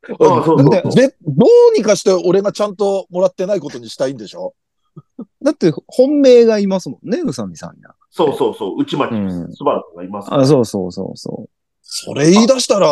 [0.10, 4.54] うんそうそうで、でどうにかして俺がちゃんともらってないことにしたいんでしょ？
[5.42, 7.96] だって本命がいますもんね、宇佐美さんには。
[8.10, 11.50] そうそうそう、内巻うんスバルがいますからあ、そうそうそうそ
[11.82, 12.90] それ言い出したら、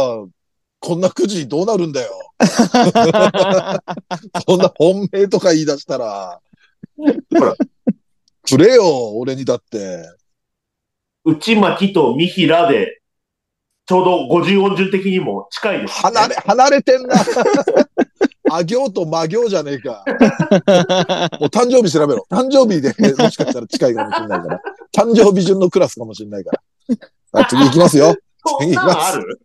[0.80, 2.12] こんなくじどうなるんだよ。
[4.46, 6.40] こんな本命とか言い出したら。
[6.98, 7.06] ほ
[7.46, 7.56] ら
[8.44, 10.04] くれよ、俺にだって。
[11.26, 13.02] 内巻と三平で、
[13.86, 16.02] ちょうど50音順的にも近いです、ね。
[16.02, 17.16] 離れ、離れてんな。
[18.52, 20.04] あ行と魔行じゃねえか。
[20.06, 20.10] う。
[20.10, 22.26] もう誕生日調べろ。
[22.30, 24.62] 誕生日でもしかしたら近いかもしれないから。
[24.94, 26.62] 誕生日順のクラスかもしれないから。
[27.32, 28.16] はい次行きますよ。
[28.46, 29.42] そんなんある？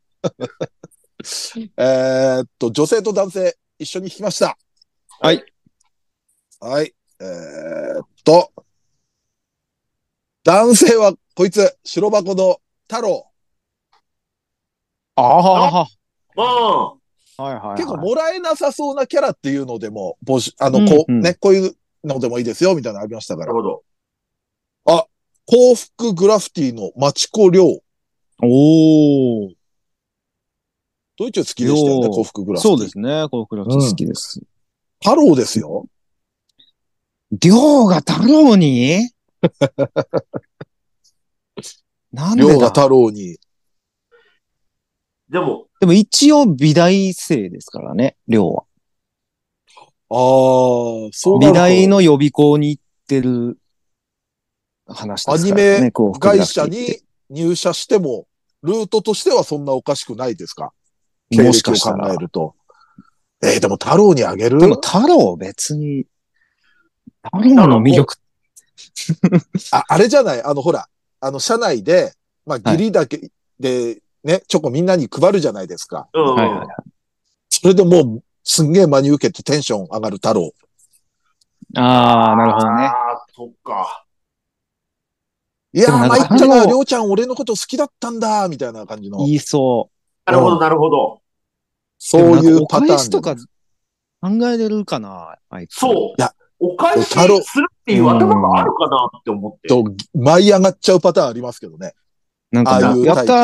[1.76, 4.57] えーっと、女性と男性一緒に弾きました。
[5.20, 5.44] はい。
[6.61, 6.94] はい。
[7.20, 8.52] えーっと、
[10.44, 13.26] 男性はこいつ、白箱の太郎。
[15.16, 15.86] ああ、
[16.36, 17.00] うん。
[17.37, 17.76] はいはいはい。
[17.76, 23.53] 結構もらえなさそうなキャラっていうのでも、募集、あの、うんこう、うんね、こういうのでもいいですよ、みたいなのありましたから。
[23.53, 23.85] なるほど。
[25.47, 27.64] 幸福グラフィティの町子亮。
[28.43, 29.55] おー。
[31.16, 32.78] ドイツ好きでしたよね、亮幸福グラフィティ。
[32.78, 33.26] そうですね。
[33.30, 34.41] このクラフ好きです。
[35.03, 35.87] 太郎ですよ。
[37.30, 39.11] 量が太郎に？
[42.11, 43.37] なんで亮がだ太郎に。
[45.30, 48.64] でも、でも一応美大生ですからね、量は。
[50.10, 50.16] ああ、
[51.12, 53.58] そう美大の予備校に行ってる
[54.86, 57.00] 話ですからね、アニメ会社に
[57.30, 58.26] 入社しても、
[58.62, 60.72] ルートとしてはそんなおかしくないですか？
[61.30, 62.16] 経もしかしたらえ。
[62.16, 62.54] ると。
[63.42, 64.58] えーでも太郎にあげる？
[64.58, 66.06] でも太郎別に、
[67.22, 68.16] 太郎の魅力、
[69.70, 70.42] あ、あれじゃない？
[70.42, 70.86] あの、ほら、
[71.20, 72.12] あの、社内で、
[72.46, 76.08] まあ、義理だけで、ね、チョコみんなに配るじゃないですか。
[76.14, 76.34] うん。
[76.34, 76.66] はいはいはい
[77.48, 80.52] それでもう、すんげえ真に受けてテンション上がる太郎。
[81.76, 82.84] ああ、なるほどね。
[82.84, 84.04] ああ、そっか。
[85.72, 89.18] いやー、参ったな、りょうちゃん俺のこと好きだったんだ、みたいな感じの。
[89.18, 89.88] 言いそ
[90.26, 91.22] なるほど、なるほど。
[91.98, 92.92] そういうパターンで。
[92.92, 93.34] お返しとか
[94.20, 95.76] 考えれるかな、あいつ。
[95.76, 95.92] そう。
[95.92, 99.68] いやお返しす太郎るっていう頭があるかなって思って。
[99.68, 101.94] と、舞い上がっちゃうパターンありますけどね。
[102.55, 103.34] なんかああいうタイプやった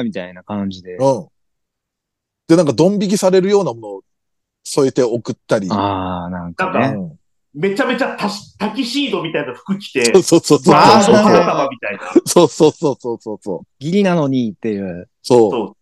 [0.00, 0.96] ーみたいな感じで。
[0.96, 1.28] うん。
[2.48, 4.02] で、なんかドン引きされるようなものを
[4.64, 5.68] 添えて送ったり。
[5.70, 6.98] ああ、なんかなんね。
[6.98, 7.18] うん
[7.56, 10.74] めちゃめちゃタシタキシードみたいな服着て、そうそうそうそう。
[10.74, 12.12] あーそう花束みたいな。
[12.26, 13.66] そうそうそうそうそうそう。
[13.78, 15.08] ギリなのにっていう。
[15.22, 15.50] そう。
[15.52, 15.76] そう。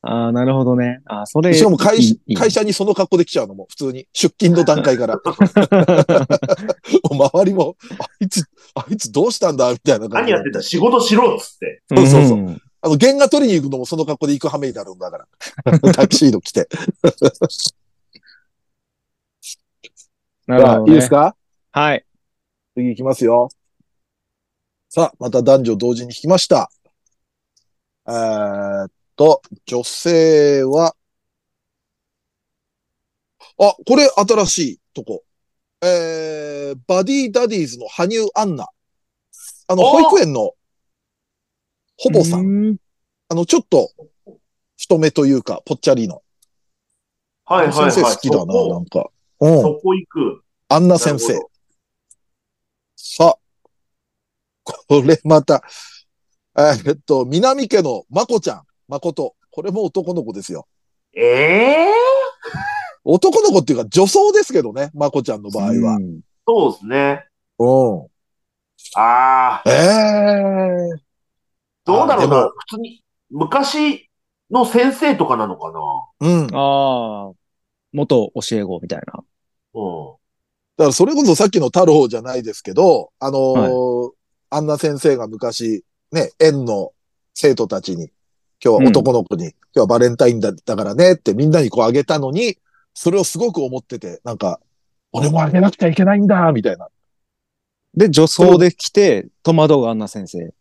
[0.00, 1.00] ああ、なるほどね。
[1.06, 1.52] ああ、それ。
[1.54, 4.06] しかも会いい会社にその格好で来ちゃうのも、普通に。
[4.12, 5.20] 出勤の段階から。
[7.10, 8.44] 周りも、あいつ、
[8.74, 11.82] あいつどうしたんだみたいな感じで何やってた仕事しろっつって。
[11.88, 15.26] そうそうそんあの、原画取りに行くのもその格好で行く羽目になるんだから。
[15.92, 16.68] タキシード着て。
[20.46, 20.92] なるほど、ね。
[20.92, 21.34] いいですか？
[21.72, 22.04] はい。
[22.76, 23.48] 次行きますよ。
[24.88, 26.70] さあ、また男女同時に引きました。
[28.06, 30.94] えーっと、女性は、
[33.60, 35.24] あ、これ新しいとこ。
[35.82, 38.68] えー、バディダディーズの羽生アンナ。
[39.66, 40.52] あの、お保育園の、
[41.96, 42.70] ほぼさん。
[42.70, 42.76] ん。
[43.28, 43.90] あの、ちょっと、
[44.76, 46.22] 太めというか、ぽっちゃりの。
[47.44, 47.92] はいはいはい。
[47.92, 49.10] 先生好きだな、なんか。
[49.40, 49.62] うん。
[49.62, 50.44] そこ行く。
[50.68, 51.40] アンナ先生。
[52.94, 53.38] さあ、
[54.64, 55.64] これまた、
[56.56, 59.34] えーっと、南家のまこちゃん、まこと。
[59.50, 60.66] これも男の子ですよ。
[61.14, 61.88] ええ
[63.04, 65.96] 男の子っていうか女装ですけどね、まこちゃんの場合は。
[65.96, 67.26] うんそうですね。
[67.58, 68.06] うん。
[68.94, 71.02] ああ、ええ
[71.84, 72.50] どうだろうな。
[72.56, 74.08] 普通に、昔
[74.50, 75.80] の先生とかなのかな。
[76.20, 76.46] うん。
[76.46, 77.32] だかああ、
[77.92, 79.22] 元教え子みたいな。
[79.74, 80.18] うん。
[80.78, 84.10] らそれこそさっきの太郎じゃないですけど、あのー
[84.50, 86.92] アンナ先生が昔、ね、園の
[87.34, 88.10] 生徒たちに、
[88.64, 92.58] 今日は男の子に、今日はバレンタインだだからねってみんなにこうあげたのに、
[92.92, 94.60] それをすごく思ってて、なんか、
[95.12, 96.88] 俺もあげなくちゃいけないんだ、みたいな。
[97.94, 100.52] で、女装で来て、戸惑うアンナ先生。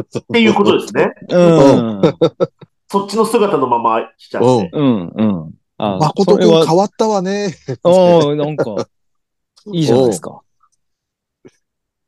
[0.00, 1.12] っていうことですね。
[1.28, 2.02] うん。
[2.88, 4.70] そっちの姿のまま来ちゃって。
[4.72, 5.54] うん、うん。
[5.78, 7.54] あ誠それはくん変わったわね。
[7.82, 8.88] ああ、なんか、
[9.72, 10.40] いいじゃないですか。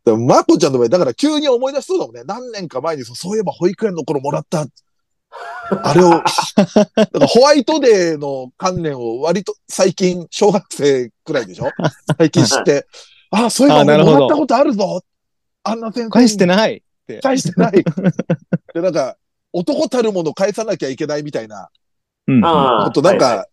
[0.04, 2.22] でもまこちゃんの場合、だから急に思い出しそうだもんね。
[2.24, 4.66] 何年か前にそうそういえば保育園の頃もらった。
[5.82, 6.24] あれを、だか
[7.12, 11.70] らホワイトデーの観念を割と最近、小学生くらいでしょ？
[12.18, 12.86] 最近知って、
[13.30, 15.00] あ、そういえば俺あなるほどもらったことあるぞ。
[15.62, 16.82] あんな先生に返してない。
[17.22, 17.72] 返してない。
[18.74, 19.16] で、なんか、
[19.52, 21.70] 男たるもの返さなきゃいけないみたいな
[22.26, 22.40] うん。
[22.44, 23.48] はああことなんか、はい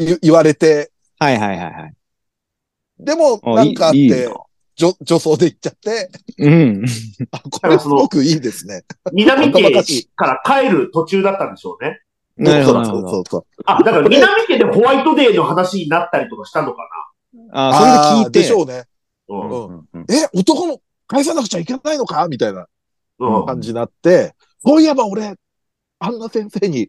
[0.00, 1.94] 言言われて、いはいはいはい。
[3.00, 4.10] でも、あなんかあっていい
[4.78, 6.08] 女女装で行っちゃって、
[6.38, 6.84] うん。
[7.32, 8.84] あ、これすごくいいですね。
[9.12, 12.00] 南家から帰る途中だったんでしょうね。
[12.36, 13.10] なるほど、なるそう。
[13.10, 13.46] そうそう。
[13.66, 16.88] あ、だから南家でホワイトデーの話になったりとかしたのか
[17.50, 18.40] ああ、それで聞いて。
[18.40, 18.84] でしょうね。
[19.28, 19.36] な。
[19.36, 19.50] うん。
[19.50, 22.28] うんうんうんえ、男も返さなくちゃいけないのか？
[22.28, 22.68] みたいな
[23.18, 23.46] うん。
[23.46, 25.34] 感じになって、そういえば俺、
[25.98, 26.88] あんな先生に、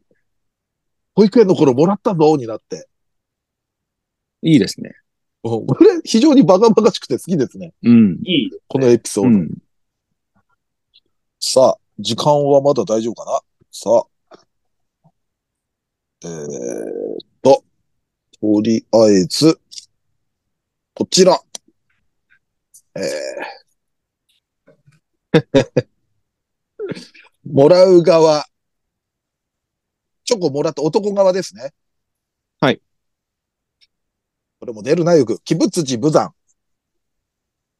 [1.15, 2.87] 保育園の頃もらったぞ、になって。
[4.43, 4.91] いいですね。
[5.43, 7.73] うんこれ、非常にバカバカしくて好きですね。
[7.83, 8.19] うん。
[8.25, 8.51] いい。
[8.67, 9.29] このエピソード。
[9.29, 9.49] うん。
[11.39, 13.39] さあ、時間はまだ大丈夫かな？
[13.71, 13.89] さ
[14.31, 14.39] あ。
[16.21, 17.63] えーっと、
[18.41, 19.59] とりあえず、
[20.93, 21.39] こちら。
[22.95, 23.03] えー
[27.45, 28.45] もらう側。
[30.25, 31.73] チョコもらった男側ですね。
[34.60, 34.66] はい。
[34.66, 35.39] これも出るな、よく。
[35.49, 36.34] 鬼物寺武山。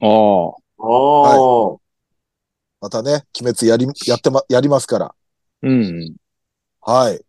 [0.02, 0.60] ああ。
[0.82, 1.78] ああ。
[2.82, 5.16] またね、鬼滅やり、やってま、やりますから。
[5.62, 6.16] うん。
[6.82, 7.26] はい。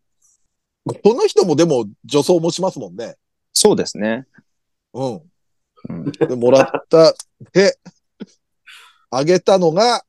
[1.02, 3.16] この人もでも女装もしますもんね。
[3.52, 4.26] そうですね。
[4.92, 5.30] うん。
[5.88, 6.12] うん。
[6.12, 7.14] で、もらった、
[7.52, 7.78] で、
[9.10, 10.04] あげたのが、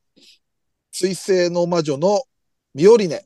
[0.91, 2.23] 水星の魔女の
[2.73, 3.25] ミオリネ。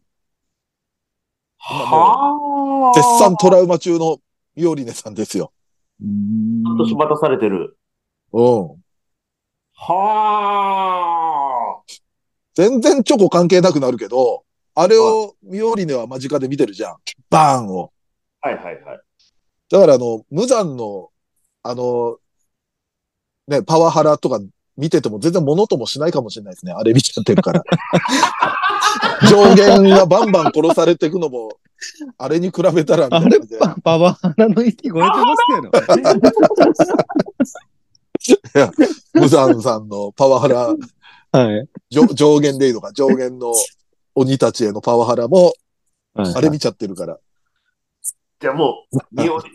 [1.58, 2.98] はあ。
[2.98, 4.20] 絶賛トラウマ中の
[4.56, 5.52] ミオリネさんですよ。
[6.00, 7.78] 半年待たされてる。
[8.34, 8.68] うん。
[9.74, 11.04] は
[11.80, 11.84] あ。
[12.56, 14.44] 全然チョコ関係なくなるけど、
[14.74, 16.96] あれをミオリネは間近で見てるじゃん。
[17.30, 17.92] バーンを。
[18.42, 19.00] はいはいはい。
[19.70, 21.10] だからあの、無残の、
[21.64, 22.18] あの、
[23.48, 24.40] ね、パワハラとか
[24.78, 26.74] 見てても全然物ともしないかもしれないですね。
[26.74, 27.64] あれ見ちゃってるから。
[29.30, 31.58] 上限がバンバン殺されていくのも、
[32.18, 36.12] あれに比べたらみたいな感じで、パパワハラの域超えてますけ
[38.58, 38.74] ど。
[39.14, 40.76] 無残さんのパワハラ、
[41.32, 41.68] はい。
[41.90, 43.54] 上上限でいいのか、上限の
[44.16, 45.54] 鬼たちへのパワハラも、
[46.16, 47.20] あれ見ちゃってるから。
[48.40, 49.46] じゃあもう、ミオリ、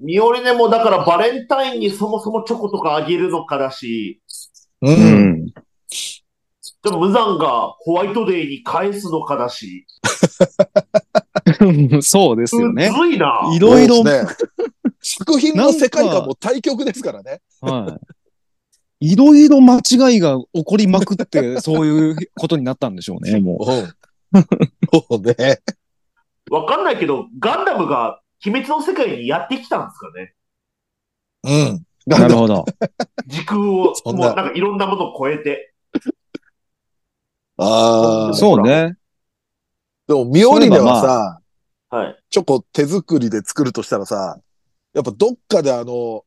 [0.00, 4.20] ミオリネもだからバレンタインにそもそもチョコとかあげるのかだし、
[4.82, 4.90] う。
[4.90, 5.52] うんん。
[6.84, 9.86] でも無残がホワイトデーに返すのかだし、
[12.02, 12.90] そうですよね。
[12.90, 13.50] むずいな。
[13.54, 14.22] いろいろ、ね。
[15.00, 17.40] 作品の世界観も対極ですからね。
[17.62, 17.98] は
[19.00, 19.12] い。
[19.12, 24.44] いろいろ間違いが起こりまくって、そういうことになったんでしょうね、もうん。
[24.92, 25.60] そうね。
[26.50, 30.34] わかんないけど、ガンダムが鬼滅の世界にやってきたんですかね。
[31.44, 31.74] うん。
[31.76, 31.84] う。
[32.06, 32.66] なるほど。
[33.26, 35.73] 時空を、もうなんかいろんなものを超えて。
[37.56, 38.34] ああ。
[38.34, 38.96] そうね。
[40.06, 41.40] でも、ミオリネは
[41.90, 42.22] さ、はい。
[42.30, 44.38] チョコ手作りで作るとしたらさ、
[44.92, 46.24] やっぱどっかであの、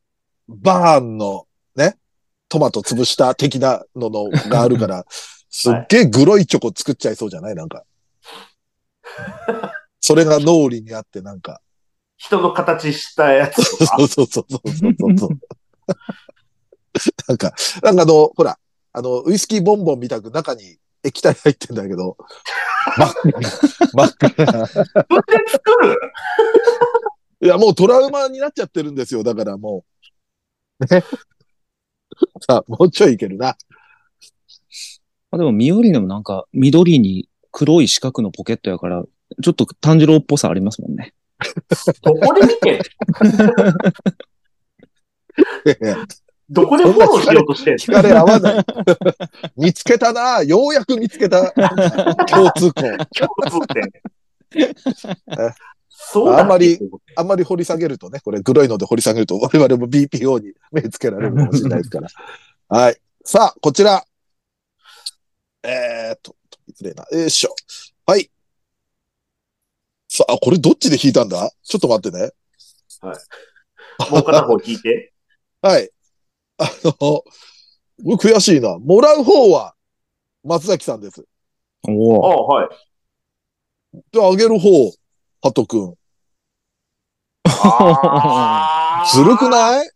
[0.48, 1.98] バーンのね、
[2.48, 5.04] トマト潰した的なののがあるから、
[5.50, 7.54] すっげえグロいチョコ作っちゃいそうじゃない？
[7.54, 7.84] なんか。
[10.00, 11.60] それが脳裏にあってなんか。
[12.16, 13.96] 人の形したやつとか。
[13.98, 15.30] そうそうそうそうそうそう。
[17.28, 17.52] なんか、
[17.82, 18.58] なんかあの、ほら、
[18.92, 22.16] あの、ウイスキーボンボンみたく中に液体入ってんだけど、
[22.96, 23.14] 真っ
[23.92, 25.98] 真っ暗自分で作る
[27.40, 29.22] いや、もうトラウマになっちゃってるんですよ。
[29.22, 29.84] だからも
[30.80, 30.86] う。
[30.94, 31.02] ね。
[32.40, 33.56] さあ、もうちょいいけるな。
[35.30, 39.04] あでも、ミオリネもなんか、緑に黒い四角のポケットやから、
[39.42, 41.14] ちょっと炭治郎っぽさありますもんね。
[42.02, 42.80] どこで見て
[46.50, 48.64] どこでフォローしようとしてん惹かれ合わない。
[49.56, 50.42] 見つけたな。
[50.42, 51.52] ようやく見つけた。
[51.52, 52.82] 共通項。
[52.82, 53.92] の共通点。
[55.90, 56.78] そうだあんまり
[57.16, 62.08] あんまり掘り下げるとね、これ黒いので掘り下げると我々も BPO に目つけられるかもしれないですから。
[62.68, 62.96] はい。
[63.24, 64.04] さあ、こちら。
[65.64, 66.34] えーっと、
[66.68, 67.04] 失礼な。
[67.10, 67.54] よいしょ。
[68.06, 68.30] はい。
[70.08, 71.50] さあ、これどっちで引いたんだ？
[71.62, 72.30] ちょっと待ってね。
[74.10, 75.12] もう片方聞いて。
[75.60, 75.90] はい。
[76.58, 77.24] あの、
[78.16, 78.78] 悔しいな。
[78.78, 79.74] もらう方は
[80.44, 81.24] 松崎さんです。
[81.86, 82.46] あおお。
[82.46, 82.68] はい。
[84.12, 84.68] で、あげる方、
[85.42, 85.94] ハトくん。
[87.44, 89.90] あーずるくない？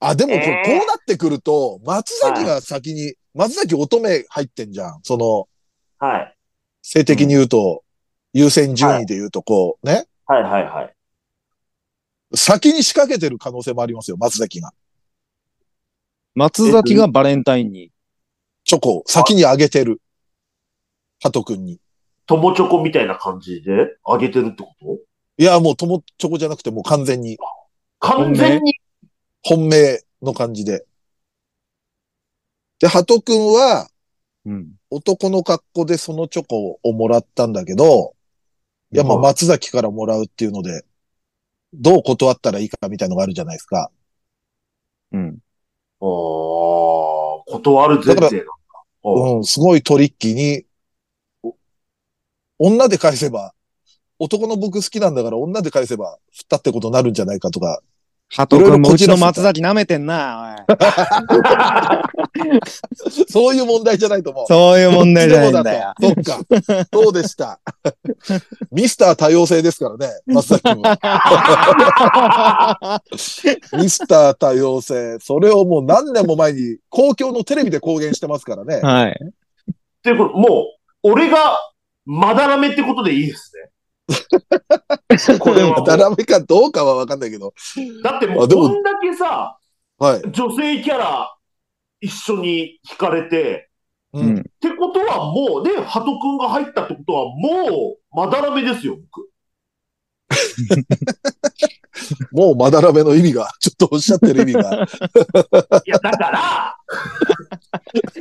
[0.00, 5.00] あ、でもこれ、えーこうなってくると、松崎が先に、松崎乙女入ってんじゃん。
[5.02, 5.48] その、
[5.98, 6.36] はい。
[6.82, 7.84] 性的に言うと、
[8.32, 10.06] 優先順位で言うと、こう、ね。
[10.26, 10.94] はいはいはい。
[12.34, 14.72] 先に仕掛けてる可能性もありますよ、松崎が。
[16.34, 17.90] 松崎がバレンタインに。
[18.64, 20.00] チョコを先にあげてる。
[21.22, 21.80] ハトくんに。
[22.26, 24.98] 友チョコみたいな感じであげてるってこと？
[25.36, 27.36] いや、もう友チョコじゃなくて、もう完全に
[27.98, 28.80] 完全に？
[29.42, 30.02] 本命？
[30.22, 30.86] の感じで。
[32.78, 33.88] で、ハトくんは、
[34.46, 34.72] うん。
[34.90, 38.14] 男の格好でそのチョコをもらったんだけど、
[38.92, 40.84] いや、まあ、はい松崎からもらうっていうので、
[41.74, 43.90] どう断ったらいいかみたいのがあるじゃないですか。
[45.12, 45.38] うん。
[46.04, 48.44] ああ、断る前提なんだ。
[49.04, 50.64] うん、すごいトリッキーに、
[52.58, 53.54] 女で返せば、
[54.18, 57.80] 男の僕好きなんだから女で返せば、振ったってことになるんじゃないかとか、
[58.36, 60.76] ハト君もうちの松崎舐めてんな、おい。
[63.30, 64.46] そういう問題じゃないと思う。
[64.48, 65.94] そういう問題じゃないんだよ。
[66.00, 66.40] そっか。
[66.92, 67.60] そうでした。
[68.72, 70.98] ミスター多様性ですからね、松崎君は。
[73.78, 75.16] ミスター多様性。
[75.20, 78.80] それをもう何年も前に公共のテレビで公言してますからね。
[78.80, 79.10] はい。
[79.10, 79.14] っ
[80.02, 81.56] ていうこと、もう、俺が、
[82.04, 83.70] まだらめってことでいいですね。
[85.38, 87.54] これはもうダラメかどうかはわかんないけど。
[88.02, 89.56] だってもう、こんだけさ、
[89.98, 90.22] はい。
[90.30, 91.34] 女性キャラ
[92.00, 93.70] 一緒に惹かれて、
[94.12, 94.20] う。
[94.20, 94.40] うんん。
[94.40, 99.28] ってことはもう、ね、ハト君が入ったってことは、もう、まだらめですよ、僕。
[102.32, 104.84] もうまだらめの意味が、ちょっとおっしゃってる意味が。
[105.86, 106.76] いや、だから、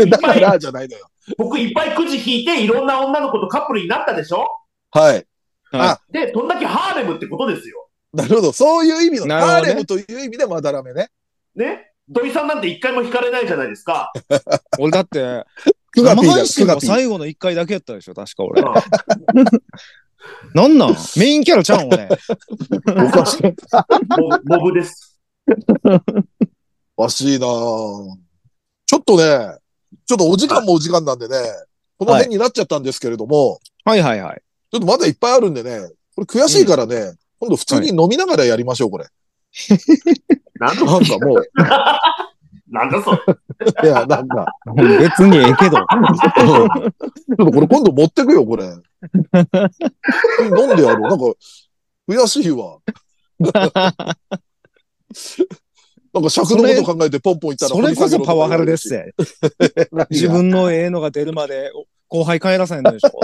[0.07, 1.07] だからじゃないのよ。
[1.38, 4.47] 僕いっぱいくじ引いて、いろんな女の子とカップルになったでしょ？
[4.91, 5.25] はい。
[5.74, 7.89] あで、どんだけハーレムってことですよ。
[8.13, 8.53] なるほど。
[8.53, 11.09] そういう意味の、ねハーレムという意味でまだらめね。
[11.55, 11.91] ね？
[12.09, 14.11] 土井さんなんて一回も引かれないじゃないですか。
[14.78, 15.45] 俺だって、
[15.95, 16.89] 生配信もクガピー。
[16.89, 18.61] 最後の一回だけやったでしょ、確か俺。
[18.61, 18.74] う ん
[20.53, 20.95] なんなん？
[21.17, 22.07] メインキャラちゃうん俺。
[23.07, 23.43] おかしい。
[24.19, 25.19] モ ブモブです。
[26.97, 28.15] おかしいなぁ
[28.86, 29.57] ちょっとね、
[30.05, 31.36] ちょっとお時間もお時間なんでね、
[31.97, 34.41] この辺になっちゃったんですけれども、はいはいはい。
[34.74, 39.05] ちょっとまだいっぱいあるんでね、これ悔しいからね、今度普通に飲みながらやりましょう、これ。
[40.59, 41.45] なんだなんかもう、
[42.69, 43.19] なんだそれ。
[43.84, 45.78] いや、なんか、別にええけど。
[45.78, 48.65] うんちょっとこれ今度持ってくよ、これ。
[48.65, 48.71] 飲
[50.74, 51.09] んでやろう。
[51.09, 51.26] なんか、
[52.07, 52.80] 悔しいわ。
[56.13, 59.01] なんか尺のこと考えてポンポンいったらそれこそパワハラですよ。
[59.01, 59.13] ぜ。
[60.09, 61.71] 自分のええのが出るまで
[62.14, 63.20] 後輩帰らせんのでしょ。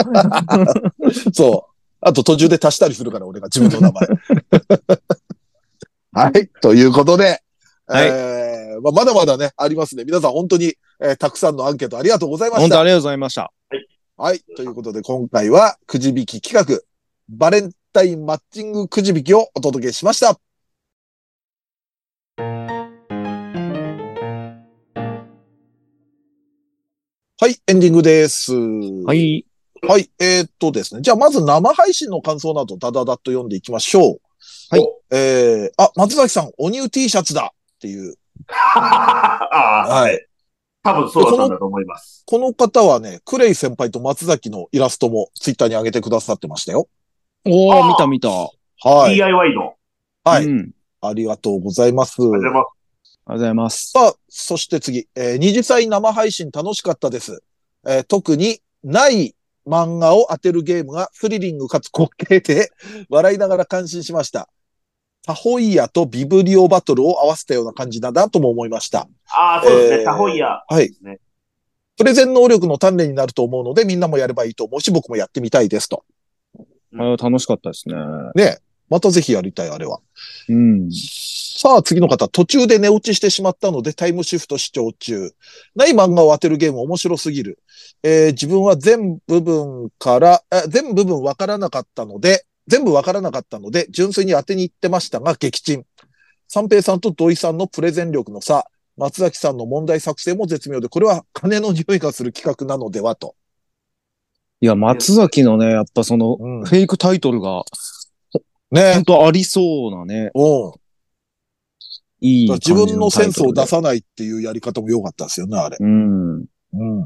[1.32, 1.76] そう。
[2.02, 4.08] あと途中で足したりするから、俺が自分の名前。
[6.34, 6.48] はい。
[6.60, 7.44] ということで、
[7.86, 10.06] はいえーまあ、まだまだね、ありますね。
[10.06, 12.62] 皆さん本当に、えーたくさんのアンケートありがとうございました。
[12.62, 13.52] 本当ありがとうございました。
[14.18, 14.40] はい。
[14.58, 16.82] ということで、今回はくじ引き企画、
[17.30, 20.40] バレンタインマッチングくじ引きをお届けしました。
[27.42, 28.54] はい、エンディングです。
[28.54, 29.14] は。
[29.16, 29.46] い。
[29.88, 31.00] はい、えーっとですね。
[31.02, 34.20] じゃあ、まず生配信の感想など、ダダダッと読んでいきましょう。
[34.72, 38.16] はいえー、あ、松崎さん、おニュー T シャツだっていう。
[38.46, 40.28] はい。
[40.84, 42.24] 多分そうだったんだと思います。
[42.28, 46.90] この方はね、クレイ先輩と松崎のイラストもツイッターに上げてくださってましたよ。
[47.46, 48.28] おー見た見た。
[48.28, 49.16] はい。
[49.16, 49.76] DIY の。
[50.26, 50.46] はい。
[50.46, 50.72] うん。
[51.00, 52.22] ありがとうございます。
[52.22, 52.79] ありがとうございます。
[53.30, 53.92] ありがとうございます。
[53.92, 57.44] さあ、そして次、えー二次祭生配信楽しかったです。
[57.88, 59.36] えー特にない
[59.68, 62.72] 漫画を当てるゲームがスリリングかつ滑稽で
[63.08, 64.50] 笑いながら感心しました。
[65.28, 69.08] タホイヤとビブリオバトルを合わせたような感じだなとも思いました。
[69.28, 69.98] ああ、そうですね。
[69.98, 70.64] えータホイヤ。
[70.68, 70.92] はい。
[71.02, 71.20] ね
[71.98, 76.06] プレゼン能力の鍛錬になると思うのでみんなもやればいいと思うし僕もやってみたいですと。
[76.98, 77.96] あ楽しかったですね。
[78.36, 78.58] ね
[78.90, 80.00] またぜひやりたい、あれは。
[80.48, 80.90] うん。
[80.92, 85.34] さあ、次の方、途中で寝落ちしてしまったのでタイムシフト視聴中。
[85.76, 87.60] ない漫画を当てるゲーム面白すぎる。
[88.04, 95.86] えー自分は全部分から、え全部分わからなかったので、全部わからなかったので、純粋に当てに行ってましたが、撃沈。
[96.48, 98.66] 三平さんと土井さんのプレゼン力の差、
[98.98, 103.36] 松崎さんの問題作成も絶妙で、これは金の匂いがする企画なのではと。
[104.62, 107.64] いや、松崎のね、やっぱその、うんフェイクタイトルが、
[108.72, 109.04] ね本。
[109.04, 110.72] 当ありそうなね、うん。
[112.22, 115.78] いい感じ自分のセンスを出さないっていうやり方も良かったですよね、あれ。
[115.80, 116.40] うん。
[116.40, 117.04] うん。
[117.04, 117.06] あ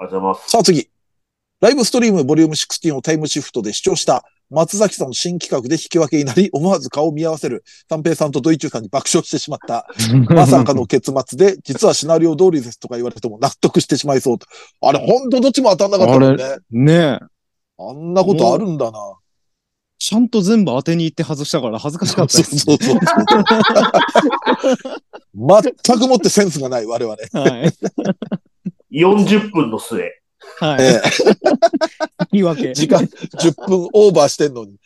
[0.00, 0.50] りがとうございます。
[0.50, 0.88] さあ次。
[1.60, 9.86] ライブストリームボリューム16をタイムシフトで視聴した松崎さんの新企画で引き分けになり、思わず顔を見合わせる三平さんとドイチューさんに爆笑してしまった。
[10.28, 14.46] まさかの結末で、実はシナリオ通りですとか言われても納得してしまいそうと。
[14.82, 16.44] あれ、ほんとどっちも当たんなかったもんね。
[16.70, 17.18] ねえ。
[17.78, 18.98] あんなことあるんだな。
[20.06, 22.58] ちゃんと全部当てに行って外したから恥ずかしかったです。
[22.58, 25.00] そうそうそう。
[25.34, 27.16] 全くもってセンスがない、我々。
[27.16, 27.72] は
[28.90, 29.02] い。
[29.02, 30.20] 40分の末。
[30.60, 30.82] はい。
[30.84, 31.00] え
[32.34, 32.74] 引き分けえ。
[32.74, 34.76] 時間10分オーバーしてんのに。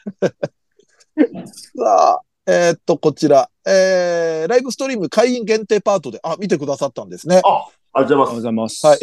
[1.76, 7.42] さあ、えーっと、こちら、えー、ライブストリーム会員限定パートで、あ、見てくださったんですね。
[7.92, 8.86] ありがとうございありがとうございます。
[8.86, 8.98] はい。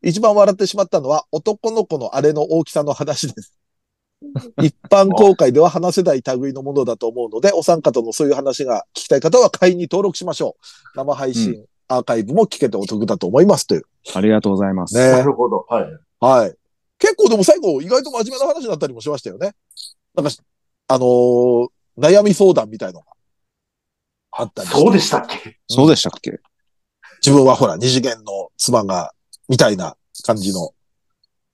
[0.00, 3.57] 一番笑ってしまったのは、男の子のあれの大きさの話です。
[4.62, 10.96] 一般公開では話せない類のものだと思うので、お三方のそういう話が聞きたい方は会員に登録しましょう。
[10.96, 13.84] 生配信、アーカイブも聞けてお得だと思いますという。
[14.14, 14.94] ありがとうございます。
[14.94, 15.10] ね。
[15.12, 15.64] なるほど。
[15.68, 15.86] はい。
[16.20, 16.54] はい。
[16.98, 19.54] 結構でも最後、意外と真面目な話だったりもしましたよね。
[20.14, 20.32] なんか、
[20.88, 23.06] あのー悩み相談みたいのが
[24.30, 25.58] あったりそうでしたっけ？
[25.68, 26.38] そうでしたっけ？
[27.20, 29.12] 自分はほら、二次元の妻が、
[29.48, 30.72] みたいな感じの、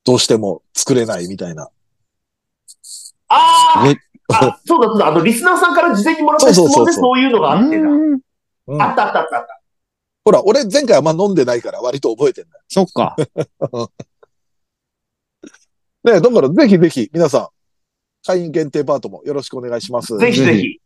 [0.04, 1.70] どうしても作れないみたいな。
[3.28, 3.84] あ
[4.28, 5.06] あ、そうだそうだ。
[5.08, 7.90] あの、リスナーさんから事前にもらった質そうそうそうそう問でそういうのがあってな。
[7.90, 8.20] うんうん
[8.66, 9.60] あったあったあったあった。
[10.24, 13.14] ほら、俺前回あんま飲んでないから割と覚えてんだそっか。
[13.72, 13.90] よ。
[16.04, 17.48] ねだからぜひぜひ皆さん、
[18.26, 20.16] 会員限定パートもよろしくお願いします。
[20.16, 20.80] ぜひぜひ。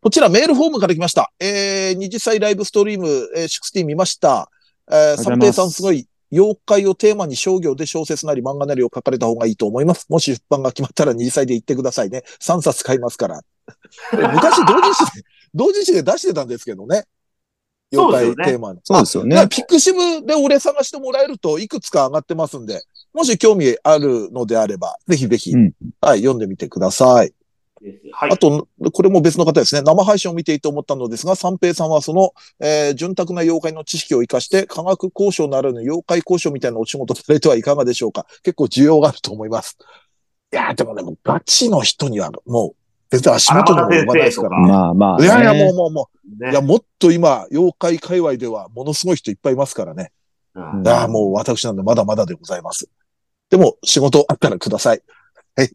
[0.00, 1.32] こちらメールフォームから来ました。
[1.40, 4.50] えー、二次祭ライブストリーム、えー、16見ました。
[4.88, 10.06] えー、三平さんすごい、妖怪をテーマに商業で小説なり漫画なりを書かれた方がいいと思います。
[10.08, 12.24] もし出版が決まったら二次祭で言ってくださいね。
[12.40, 13.40] 3冊買いますから。
[14.12, 15.22] 昔同時誌で、
[15.54, 17.04] 同時誌で出してたんですけどね。
[17.92, 18.80] 妖怪テーマの。
[18.82, 19.48] そうですよだからね。
[19.48, 22.82] ピクシブで俺探してもらえるといくつか上がってますんで、
[23.12, 27.32] もし興味あるのであれば、ぜひぜひ、うんはい、読んでみてください。
[28.12, 28.36] はいあ。
[28.36, 29.82] と、これも別の方ですね。
[29.82, 38.26] 生配信を見ていて思ったのですが、三平さんはその、えー、潤沢な妖怪の知識を活かして、科学交渉ならぬ妖怪交渉みたいなお仕事されてはいかがでしょうか？
[38.42, 39.76] 結構需要があると思います。
[40.52, 42.76] いやー、でもね、もうガチの人には、もう、
[43.10, 44.58] 全然足元にも及ばないですから。
[44.58, 45.24] まあまあ、ね。
[45.24, 46.10] いやいや、もうもうも
[46.40, 50.12] う、ねいや、もっと今、妖怪界隈ではものすごい人いっぱいいますからね。
[50.54, 52.88] うんいやー、もう私なんでまだまだでございます。
[53.50, 55.02] でも、仕事あったらください。
[55.56, 55.70] はい。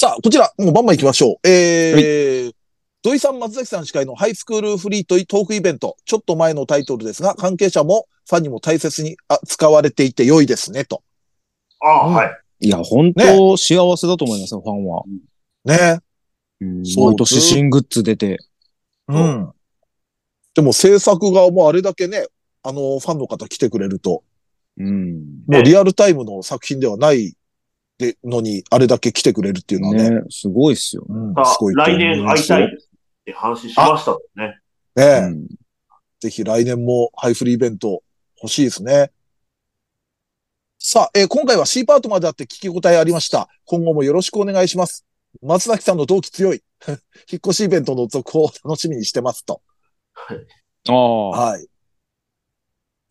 [0.00, 1.48] さあ、こちら、もうバンバン行きましょう。
[1.48, 2.54] えー、
[3.02, 5.96] 土井さん、松崎さん司会のハイスクールフリートトークイベント。
[6.04, 11.02] ちょっと前のタイトルですが、関係者もファンにも大切にあ使われていて良いですね、と。
[11.80, 12.30] あーはい。
[12.60, 15.02] いや、本当幸せだと思いますよ、ファンは。
[15.64, 15.98] ね。
[16.60, 18.38] うんそう毎年新グッズ出て。
[19.08, 19.50] うん。
[20.54, 22.24] でも制作側もあれだけね、
[22.62, 24.22] あの、ファンの方来てくれると、
[24.76, 25.42] うん。
[25.48, 27.34] もうリアルタイムの作品ではない
[27.98, 31.04] でのに、あれだけ来てくれるっていうのはね、ね、すごいっすよ。
[31.08, 32.68] うんすごい来年会いたいっ
[33.24, 34.60] て話しましたもんね。
[34.94, 35.48] ねえ、うん
[36.20, 38.02] ぜひ来年もハイフリーイベント
[38.42, 39.12] 欲しいですね。
[40.78, 43.48] さあ、えー今回は C パートまであって聞き応えありました。
[43.64, 45.04] 今後もよろしくお願いします。
[45.42, 46.62] 松崎さんの同期強い。
[46.88, 46.98] 引っ
[47.38, 49.62] 越しイベントの続報を楽しみにしてますと。
[50.88, 51.30] ああ。
[51.30, 51.66] はい。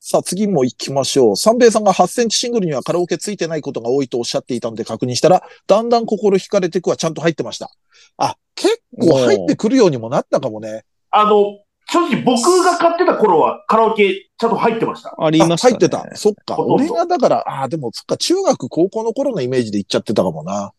[0.10, 1.36] さあ、次も行きましょう。
[1.36, 7.70] 三平さんが8センチシングルにはカラオケついてないことが多いとおっしゃっていたので確認したら、だんだん心惹かれてくはちゃんと入ってました。
[8.16, 10.86] あ、結構入ってくるようにもなったかもね。
[11.12, 11.60] あの、
[11.90, 15.14] 正直僕が買ってた頃はカラオケちゃんと入ってました。
[15.20, 15.76] ありました、ね。
[15.76, 16.16] あ入ってた。
[16.16, 16.56] そっか。
[16.58, 20.72] 俺がだから、ああ、でもそっか、中学、高校の頃のイメージで行っちゃってたかもな。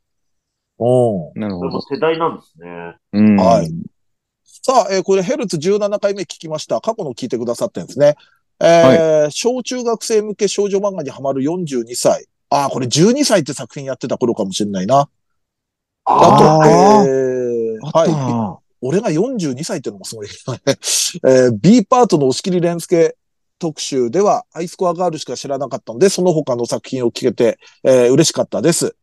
[0.79, 1.39] うん。
[1.39, 1.83] なるほど。
[1.83, 2.97] 世代なんですね。
[3.13, 3.37] うん。
[3.37, 3.71] はい
[4.69, 6.81] さあ、えーこれヘルツ17回目聞きました。
[6.83, 8.17] 過去の聞いてくださってんですね。
[8.61, 12.27] えー小中学生向け少女漫画にハマる42歳。
[12.51, 15.09] ああ、これ12歳って作品やってた頃かもしれないな。
[16.05, 18.11] ああと、えーあったはい。
[18.11, 18.59] な。
[18.81, 20.29] 俺が42歳ってのもすごい。
[21.27, 23.15] えー B パートの押切蓮介
[23.59, 28.97] 特集では、アイスコアガールしか知らなかったので、その他の作品を聞けて、えー嬉しかったです。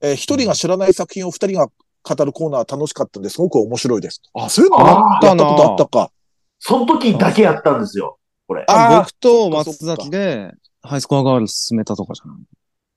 [0.00, 1.68] えー一人が知らない作品を二人が
[2.02, 4.22] 語るコーナー楽しかったんですごく面白いです。
[4.34, 6.10] あ、そういうのあったことあったか。
[6.58, 8.17] その時だけやったんですよ。
[8.48, 8.64] これ。
[8.66, 10.50] あー僕と松崎で、
[10.82, 12.36] ハイスコアガール進めたとかじゃない？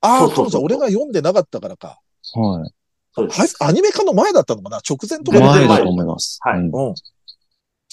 [0.01, 1.99] ああ、そうじゃん俺が読んでなかったからか。
[2.33, 2.73] はい。
[3.59, 4.77] アニメ化の前だったのかな？
[4.77, 6.39] 直前とか前だと思います。
[6.41, 6.95] はいうんうん。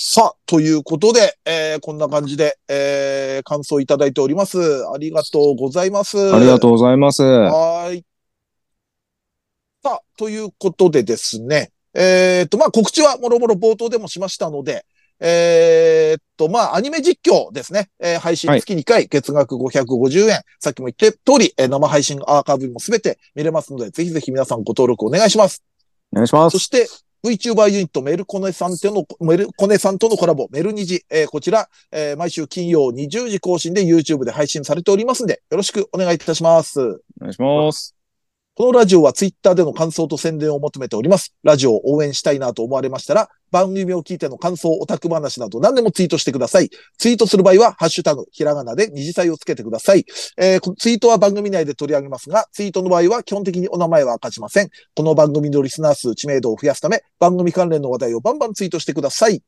[0.01, 4.59] さあ、ということで、えーこんな感じで、えー感想いただいております。
[4.89, 6.33] ありがとうございます。
[6.33, 7.23] ありがとうございます。
[7.23, 8.05] はーい。
[9.83, 14.85] さあ、ということでですね、えっ、と、まあ、告知はもろもろ冒頭でもしましたので、
[15.21, 17.91] えっと、まあ、アニメ実況ですね。
[18.01, 20.41] えー配信はい月2回、月額550円。
[20.61, 25.63] さっきも言った通り、えー生配信アーカイブもすべて見れますので、ぜひぜひ皆さんご登録お願いします。
[26.13, 26.55] お願いします。
[26.55, 26.89] そして、
[27.25, 36.81] VTuber ユニットメルコネさんとの、メルコネさんとのコラボ、メルニジ、えーこちら、えー毎週金曜20時更新で YouTube で配信されておりますので、よろしくお願いいたします。
[36.81, 37.98] お願いします。
[38.59, 41.33] このラジオはツイッターでの感想と宣伝を求めております。
[41.45, 46.69] ラジオを応援したいなと思われましたら、番組を聞いての感想、オタク話など何でもツイートしてください。
[46.99, 50.05] ツイートする場合は、ハッシュタグ、ひらがなで二次祭をつけてください。
[50.37, 54.71] えーツイートは番組内で取り上げますが、ツイートの場合は基本的にお名前は明かしません。
[54.97, 59.41] この番組のリスナー数、知名度を増やすため、番組関連の話題をバンバンツイートしてください。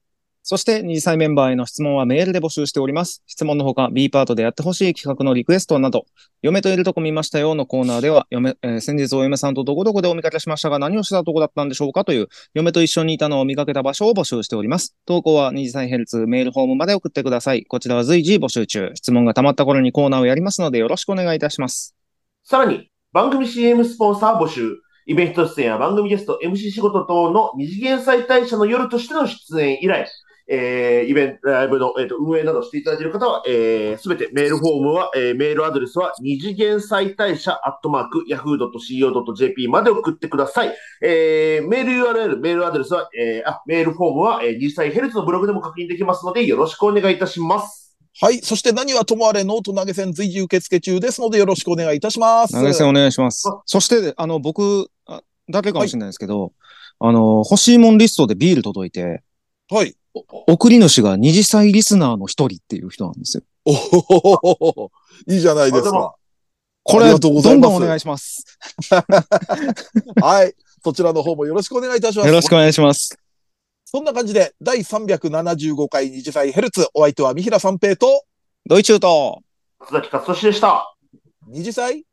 [0.50, 3.22] そして、二次祭メンバーへの質問はメールで募集しております。
[3.28, 6.06] 質問のほか、B パートでやってほしい企画のリクエストなど、
[6.42, 14.96] 嫁といるとこ見ましたよのコーナーでは、嫁、えー先日お嫁さんとどこどこでお見かけしましたが、何をしたとこだったんでしょうかという、嫁と一緒にいたのを見かけた場所を募集しております。
[15.06, 17.64] 投稿は二次祭ヘルツメールフォームまで送ってください。
[17.64, 18.90] こちらは随時募集中。
[18.96, 21.94] 質問が溜まった頃にコーナーをやりますので、よろしくお願いいたします。
[22.42, 30.08] さらに、番組 CM スポンサー募集、イベント出演や番組ゲスト、MC 仕事等の二次元再大社の夜としての出演以来、
[30.52, 40.74] えー、イベント、ライブの、えーと運営などしていただいている方は、えー、すべてメールフォームは、えー、メールアドレスは二次元再大社アットマーク yahoo.co.jp まで送ってください。
[41.02, 47.96] えー、メール URL、メールアドレスは、えー、あ、メールフォームは、えー、二次祭ヘルツのブログでも確認できますので、よろしくお願いいたします。
[48.20, 48.38] はい。
[48.38, 52.54] そして何はともあれノート投げ銭随時受付中ですので、よろしくお願いいたします。
[52.54, 53.62] 投げ銭お願いしますあ。
[53.66, 56.52] そして、あの、僕だけかもしれないですけど、
[56.98, 59.22] あの、欲しいもんリストでビール届いて、
[59.70, 59.94] はい。
[60.12, 63.42] 送り主が二次妻リスナーの一人っていう人なんですよ。
[63.64, 64.90] おほほほほほ
[65.28, 66.14] いいじゃないですか。
[66.82, 68.58] これ、どんどんお願いします。
[70.20, 70.54] はい。
[70.82, 72.26] そちらの方もよろしくお願いいたします。
[72.26, 73.16] よろしくお願いします。
[73.84, 78.24] そんな感じで、第375回二次祭ヘルツ、お相手は三平三平と、
[78.66, 79.42] ドイチューと、
[79.80, 80.94] 松崎勝利でした。
[81.48, 82.04] 二次祭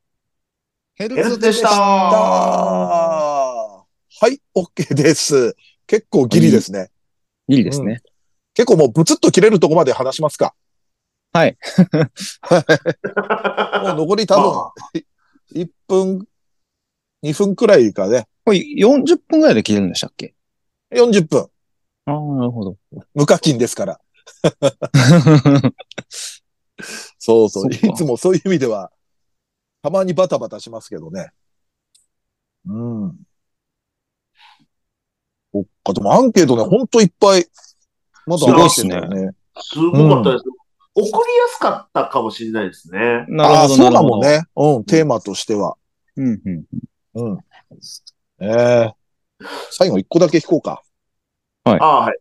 [0.96, 1.70] ヘルツでした。
[1.70, 3.86] は
[4.30, 5.56] い、OK です。
[5.86, 6.90] 結構ギリですね。
[7.48, 8.02] いいですね。
[8.54, 10.54] 結構もうブツッと切れるとこまで話しますか。
[11.34, 11.58] はい。
[13.84, 14.74] もう残り多分、ま
[15.54, 16.28] 1分、
[17.24, 18.28] 2分くらいかね。
[18.46, 20.34] これ40分ぐらいで切れるんでしたっけ
[20.92, 21.50] ？40分。
[22.06, 22.78] ああ、なるほど。
[23.14, 24.00] 無課金ですから。
[27.20, 27.72] そうそう。
[27.72, 28.92] いつもそういう意味では、
[29.82, 31.32] たまにバタバタしますけどね。
[32.66, 33.16] うん。
[35.88, 37.46] か、でもアンケートね、ほんといっぱい、
[38.26, 39.00] まだすごいっすね。
[39.60, 40.44] すごかったです。
[40.94, 43.26] 送りやすかったかもしれないですね。
[43.28, 43.94] なるほど、ああそう。
[43.94, 44.44] かもね。
[44.56, 45.76] うん、テーマとしては。
[46.16, 46.64] うん、うん。
[47.14, 47.40] うん。
[48.40, 48.94] ええ
[49.72, 50.82] 最後一個だけ引こうか。
[51.64, 52.18] ああ、はい。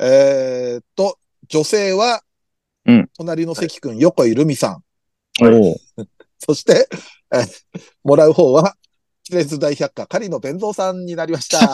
[0.00, 1.18] えーっと、
[1.48, 2.22] 女性は、
[2.84, 4.84] うん隣の関君、横井留美さん。
[5.42, 5.76] おう
[6.38, 6.88] そして、
[7.32, 7.48] えー
[8.04, 8.76] もらう方は、
[9.28, 11.58] キレズ大百科、狩野弁蔵さんになりました。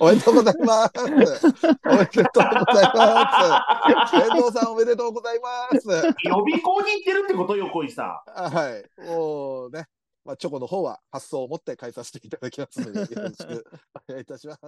[0.00, 0.96] おめでとうございます。
[0.98, 1.86] おめでとうございます。
[1.86, 4.16] おめでとうございます。
[4.16, 5.86] 弁蔵さんおめでとうございます。
[5.88, 8.32] 予備校に行ってるってことよ、小井さん。
[8.34, 8.84] はい。
[9.08, 9.86] もうね、
[10.24, 13.64] まあ、チョコの方は発送を持って返させていただきますので、よろしく
[13.94, 14.60] お願いいたします。